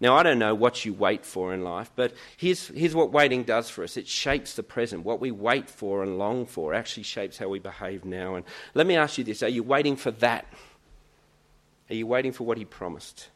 Now, 0.00 0.14
I 0.14 0.22
don't 0.22 0.38
know 0.38 0.54
what 0.54 0.84
you 0.84 0.92
wait 0.94 1.26
for 1.26 1.52
in 1.52 1.64
life, 1.64 1.90
but 1.96 2.14
here's, 2.36 2.68
here's 2.68 2.94
what 2.94 3.10
waiting 3.10 3.42
does 3.42 3.68
for 3.68 3.82
us 3.82 3.96
it 3.96 4.06
shapes 4.06 4.54
the 4.54 4.62
present. 4.62 5.04
What 5.04 5.20
we 5.20 5.30
wait 5.30 5.68
for 5.68 6.02
and 6.02 6.18
long 6.18 6.46
for 6.46 6.72
actually 6.72 7.02
shapes 7.02 7.38
how 7.38 7.48
we 7.48 7.58
behave 7.58 8.04
now. 8.04 8.36
And 8.36 8.44
let 8.74 8.86
me 8.86 8.96
ask 8.96 9.18
you 9.18 9.24
this 9.24 9.42
are 9.42 9.48
you 9.48 9.62
waiting 9.62 9.96
for 9.96 10.12
that? 10.12 10.46
Are 11.90 11.94
you 11.94 12.06
waiting 12.06 12.32
for 12.32 12.44
what 12.44 12.58
he 12.58 12.64
promised? 12.64 13.28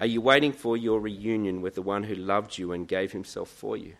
Are 0.00 0.06
you 0.06 0.20
waiting 0.20 0.52
for 0.52 0.76
your 0.76 1.00
reunion 1.00 1.60
with 1.60 1.74
the 1.74 1.82
one 1.82 2.04
who 2.04 2.14
loved 2.14 2.56
you 2.56 2.72
and 2.72 2.88
gave 2.88 3.12
himself 3.12 3.48
for 3.48 3.76
you? 3.76 3.94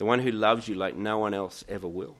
the 0.00 0.06
one 0.06 0.20
who 0.20 0.32
loves 0.32 0.66
you 0.66 0.74
like 0.74 0.96
no 0.96 1.18
one 1.18 1.34
else 1.34 1.62
ever 1.68 1.86
will, 1.86 2.16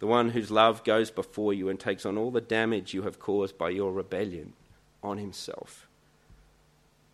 the 0.00 0.08
one 0.08 0.30
whose 0.30 0.50
love 0.50 0.82
goes 0.82 1.08
before 1.08 1.54
you 1.54 1.68
and 1.68 1.78
takes 1.78 2.04
on 2.04 2.18
all 2.18 2.32
the 2.32 2.40
damage 2.40 2.92
you 2.92 3.02
have 3.02 3.20
caused 3.20 3.56
by 3.56 3.70
your 3.70 3.92
rebellion 3.92 4.54
on 5.00 5.18
himself. 5.18 5.87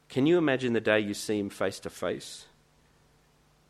Can 0.08 0.26
you 0.26 0.38
imagine 0.38 0.72
the 0.72 0.80
day 0.80 1.00
you 1.00 1.14
see 1.14 1.38
him 1.38 1.50
face 1.50 1.80
to 1.80 1.90
face? 1.90 2.46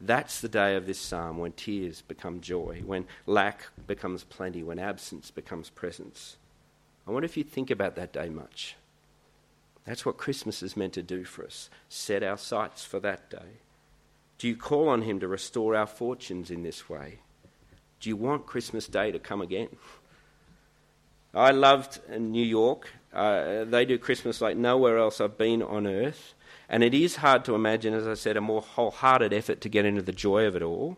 That's 0.01 0.41
the 0.41 0.49
day 0.49 0.77
of 0.77 0.87
this 0.87 0.99
psalm 0.99 1.39
when 1.39 1.53
tears 1.53 2.03
become 2.03 2.41
joy, 2.41 2.83
when 2.85 3.07
lack 3.27 3.69
becomes 3.87 4.25
plenty, 4.25 4.63
when 4.63 4.79
absence 4.79 5.31
becomes 5.31 5.71
presence. 5.71 6.37
I 7.07 7.11
wonder 7.11 7.27
if 7.27 7.37
you 7.37 7.45
think 7.45 7.71
about 7.71 7.97
that 7.97 8.13
day 8.13 8.29
much. 8.29 8.77
That's 9.85 10.05
what 10.05 10.17
Christmas 10.17 10.63
is 10.63 10.77
meant 10.77 10.95
to 10.95 11.03
do 11.03 11.25
for 11.25 11.45
us 11.45 11.69
set 11.89 12.23
our 12.23 12.39
sights 12.39 12.85
for 12.85 13.01
that 13.01 13.31
day. 13.31 13.61
Do 14.39 14.49
you 14.49 14.57
call 14.57 14.89
on 14.89 15.03
Him 15.03 15.21
to 15.21 15.29
restore 15.29 15.77
our 15.77 15.87
fortunes 15.87 16.51
in 16.51 16.63
this 16.63 16.89
way? 16.89 17.19
Do 18.01 18.09
you 18.09 18.17
want 18.17 18.47
Christmas 18.47 18.87
Day 18.87 19.13
to 19.13 19.19
come 19.19 19.41
again? 19.41 19.69
I 21.33 21.51
loved 21.51 22.01
New 22.11 22.45
York. 22.45 22.91
Uh, 23.15 23.65
they 23.65 23.85
do 23.85 23.99
Christmas 23.99 24.41
like 24.41 24.57
nowhere 24.57 24.99
else 24.99 25.21
I've 25.21 25.39
been 25.39 25.63
on 25.63 25.87
earth. 25.87 26.35
And 26.69 26.83
it 26.83 26.95
is 26.95 27.17
hard 27.17 27.45
to 27.45 27.55
imagine, 27.55 27.95
as 27.95 28.07
I 28.07 28.15
said, 28.15 28.37
a 28.37 28.41
more 28.41 28.63
wholehearted 28.63 29.33
effort 29.33 29.61
to 29.61 29.69
get 29.69 29.85
into 29.85 30.03
the 30.03 30.13
joy 30.13 30.47
of 30.47 30.57
it 30.57 30.63
all. 30.63 30.97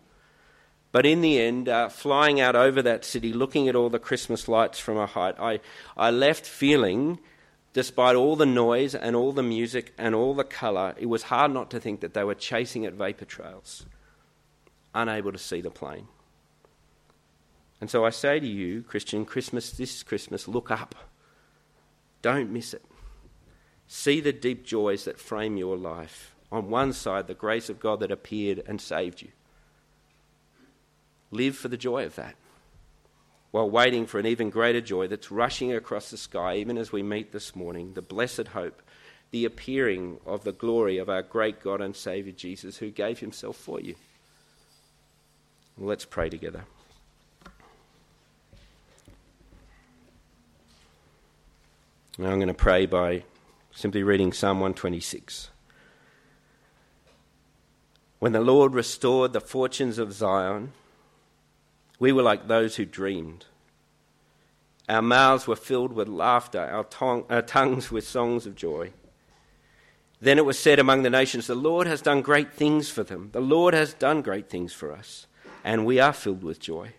But 0.92 1.05
in 1.05 1.20
the 1.20 1.40
end, 1.40 1.68
uh, 1.68 1.88
flying 1.88 2.40
out 2.40 2.57
over 2.57 2.81
that 2.83 3.05
city, 3.05 3.33
looking 3.33 3.68
at 3.68 3.76
all 3.76 3.90
the 3.90 3.98
Christmas 3.98 4.48
lights 4.48 4.79
from 4.79 4.96
a 4.96 5.07
height, 5.07 5.35
I, 5.38 5.61
I 5.96 6.11
left 6.11 6.46
feeling 6.46 7.18
Despite 7.76 8.16
all 8.16 8.37
the 8.37 8.46
noise 8.46 8.94
and 8.94 9.14
all 9.14 9.33
the 9.33 9.42
music 9.42 9.92
and 9.98 10.14
all 10.14 10.33
the 10.33 10.44
colour, 10.44 10.94
it 10.96 11.11
was 11.11 11.24
hard 11.24 11.52
not 11.52 11.70
to 11.72 11.79
think 11.79 12.00
that 12.00 12.14
they 12.14 12.24
were 12.24 12.35
chasing 12.35 12.87
at 12.87 12.94
vapour 12.94 13.26
trails, 13.26 13.85
unable 14.94 15.31
to 15.31 15.37
see 15.37 15.61
the 15.61 15.70
plane. 15.70 16.09
And 17.79 17.90
so 17.90 18.07
I 18.07 18.09
say 18.09 18.40
to 18.40 18.46
you, 18.46 18.81
Christian, 18.81 19.26
Christmas, 19.26 19.72
this 19.72 20.02
Christmas, 20.02 20.48
look 20.48 20.70
up. 20.70 20.94
Don't 22.27 22.51
miss 22.51 22.75
it. 22.75 22.85
See 23.87 24.19
the 24.19 24.33
deep 24.33 24.67
joys 24.67 25.05
that 25.05 25.21
frame 25.21 25.57
your 25.57 25.77
life. 25.77 26.35
On 26.51 26.69
one 26.69 26.93
side, 26.93 27.29
the 27.29 27.35
grace 27.35 27.71
of 27.71 27.79
God 27.79 28.01
that 28.01 28.11
appeared 28.11 28.65
and 28.67 28.81
saved 28.81 29.23
you. 29.23 29.29
Live 31.31 31.57
for 31.57 31.69
the 31.69 31.77
joy 31.77 32.05
of 32.05 32.17
that 32.17 32.35
while 33.53 33.71
waiting 33.71 34.07
for 34.07 34.19
an 34.19 34.27
even 34.27 34.51
greater 34.51 34.81
joy 34.81 35.07
that's 35.07 35.31
rushing 35.31 35.73
across 35.73 36.11
the 36.11 36.17
sky, 36.17 36.57
even 36.57 36.77
as 36.77 36.91
we 36.91 37.01
meet 37.01 37.31
this 37.31 37.55
morning 37.55 37.93
the 37.93 38.03
blessed 38.03 38.49
hope, 38.49 38.83
the 39.31 39.45
appearing 39.45 40.19
of 40.27 40.43
the 40.43 40.51
glory 40.51 40.99
of 40.99 41.09
our 41.09 41.23
great 41.23 41.61
God 41.62 41.81
and 41.81 41.95
Saviour 41.95 42.35
Jesus, 42.37 42.79
who 42.79 42.91
gave 42.91 43.21
himself 43.21 43.55
for 43.55 43.81
you. 43.81 43.95
Let's 45.79 46.05
pray 46.05 46.29
together. 46.29 46.65
Now 52.18 52.31
I'm 52.31 52.38
going 52.38 52.48
to 52.48 52.55
pray 52.55 52.87
by 52.87 53.24
simply 53.72 54.02
reading 54.02 54.33
Psalm 54.33 54.59
126. 54.59 55.50
When 58.20 58.33
the 58.33 58.40
Lord 58.40 58.72
restored 58.72 59.35
the 59.35 59.40
fortunes 59.40 59.98
of 59.98 60.14
Zion, 60.14 60.72
we 61.98 62.12
were 62.12 62.22
like 62.22 62.48
those 62.48 62.76
who 62.76 62.87
dreamed. 62.87 63.44
Our 64.88 65.02
mouths 65.02 65.46
were 65.46 65.57
filled 65.57 65.92
with 65.92 66.09
laughter, 66.09 66.61
our, 66.61 66.87
our 67.29 67.42
tongues 67.42 67.90
with 67.90 68.09
songs 68.09 68.46
of 68.46 68.55
joy. 68.55 68.92
Then 70.18 70.38
it 70.38 70.46
was 70.46 70.59
said 70.59 70.79
among 70.79 71.02
the 71.02 71.11
nations, 71.11 71.46
The 71.46 71.55
Lord 71.55 71.87
has 71.87 72.00
done 72.00 72.22
great 72.22 72.55
things 72.55 72.88
for 72.88 73.02
them. 73.05 73.29
The 73.33 73.40
Lord 73.40 73.74
has 73.74 73.92
done 73.92 74.22
great 74.22 74.48
things 74.48 74.72
for 74.72 74.90
us, 74.90 75.26
and 75.62 75.85
we 75.85 76.00
are 76.00 76.14
filled 76.14 76.42
with 76.42 76.61
joy. 76.61 76.94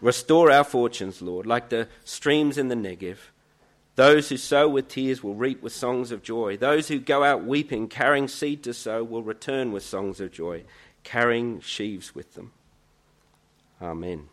Restore 0.00 0.50
our 0.50 0.64
fortunes, 0.64 1.20
Lord, 1.20 1.44
like 1.44 1.68
the 1.68 1.86
streams 2.02 2.56
in 2.56 2.68
the 2.68 2.74
Negev. 2.74 3.18
Those 3.96 4.28
who 4.28 4.36
sow 4.36 4.68
with 4.68 4.88
tears 4.88 5.22
will 5.22 5.34
reap 5.34 5.62
with 5.62 5.72
songs 5.72 6.10
of 6.10 6.22
joy. 6.22 6.56
Those 6.56 6.88
who 6.88 6.98
go 6.98 7.22
out 7.22 7.44
weeping, 7.44 7.88
carrying 7.88 8.28
seed 8.28 8.62
to 8.64 8.72
sow, 8.72 9.04
will 9.04 9.22
return 9.22 9.72
with 9.72 9.82
songs 9.82 10.20
of 10.20 10.32
joy, 10.32 10.64
carrying 11.02 11.60
sheaves 11.60 12.14
with 12.14 12.34
them. 12.34 12.52
Amen. 13.82 14.28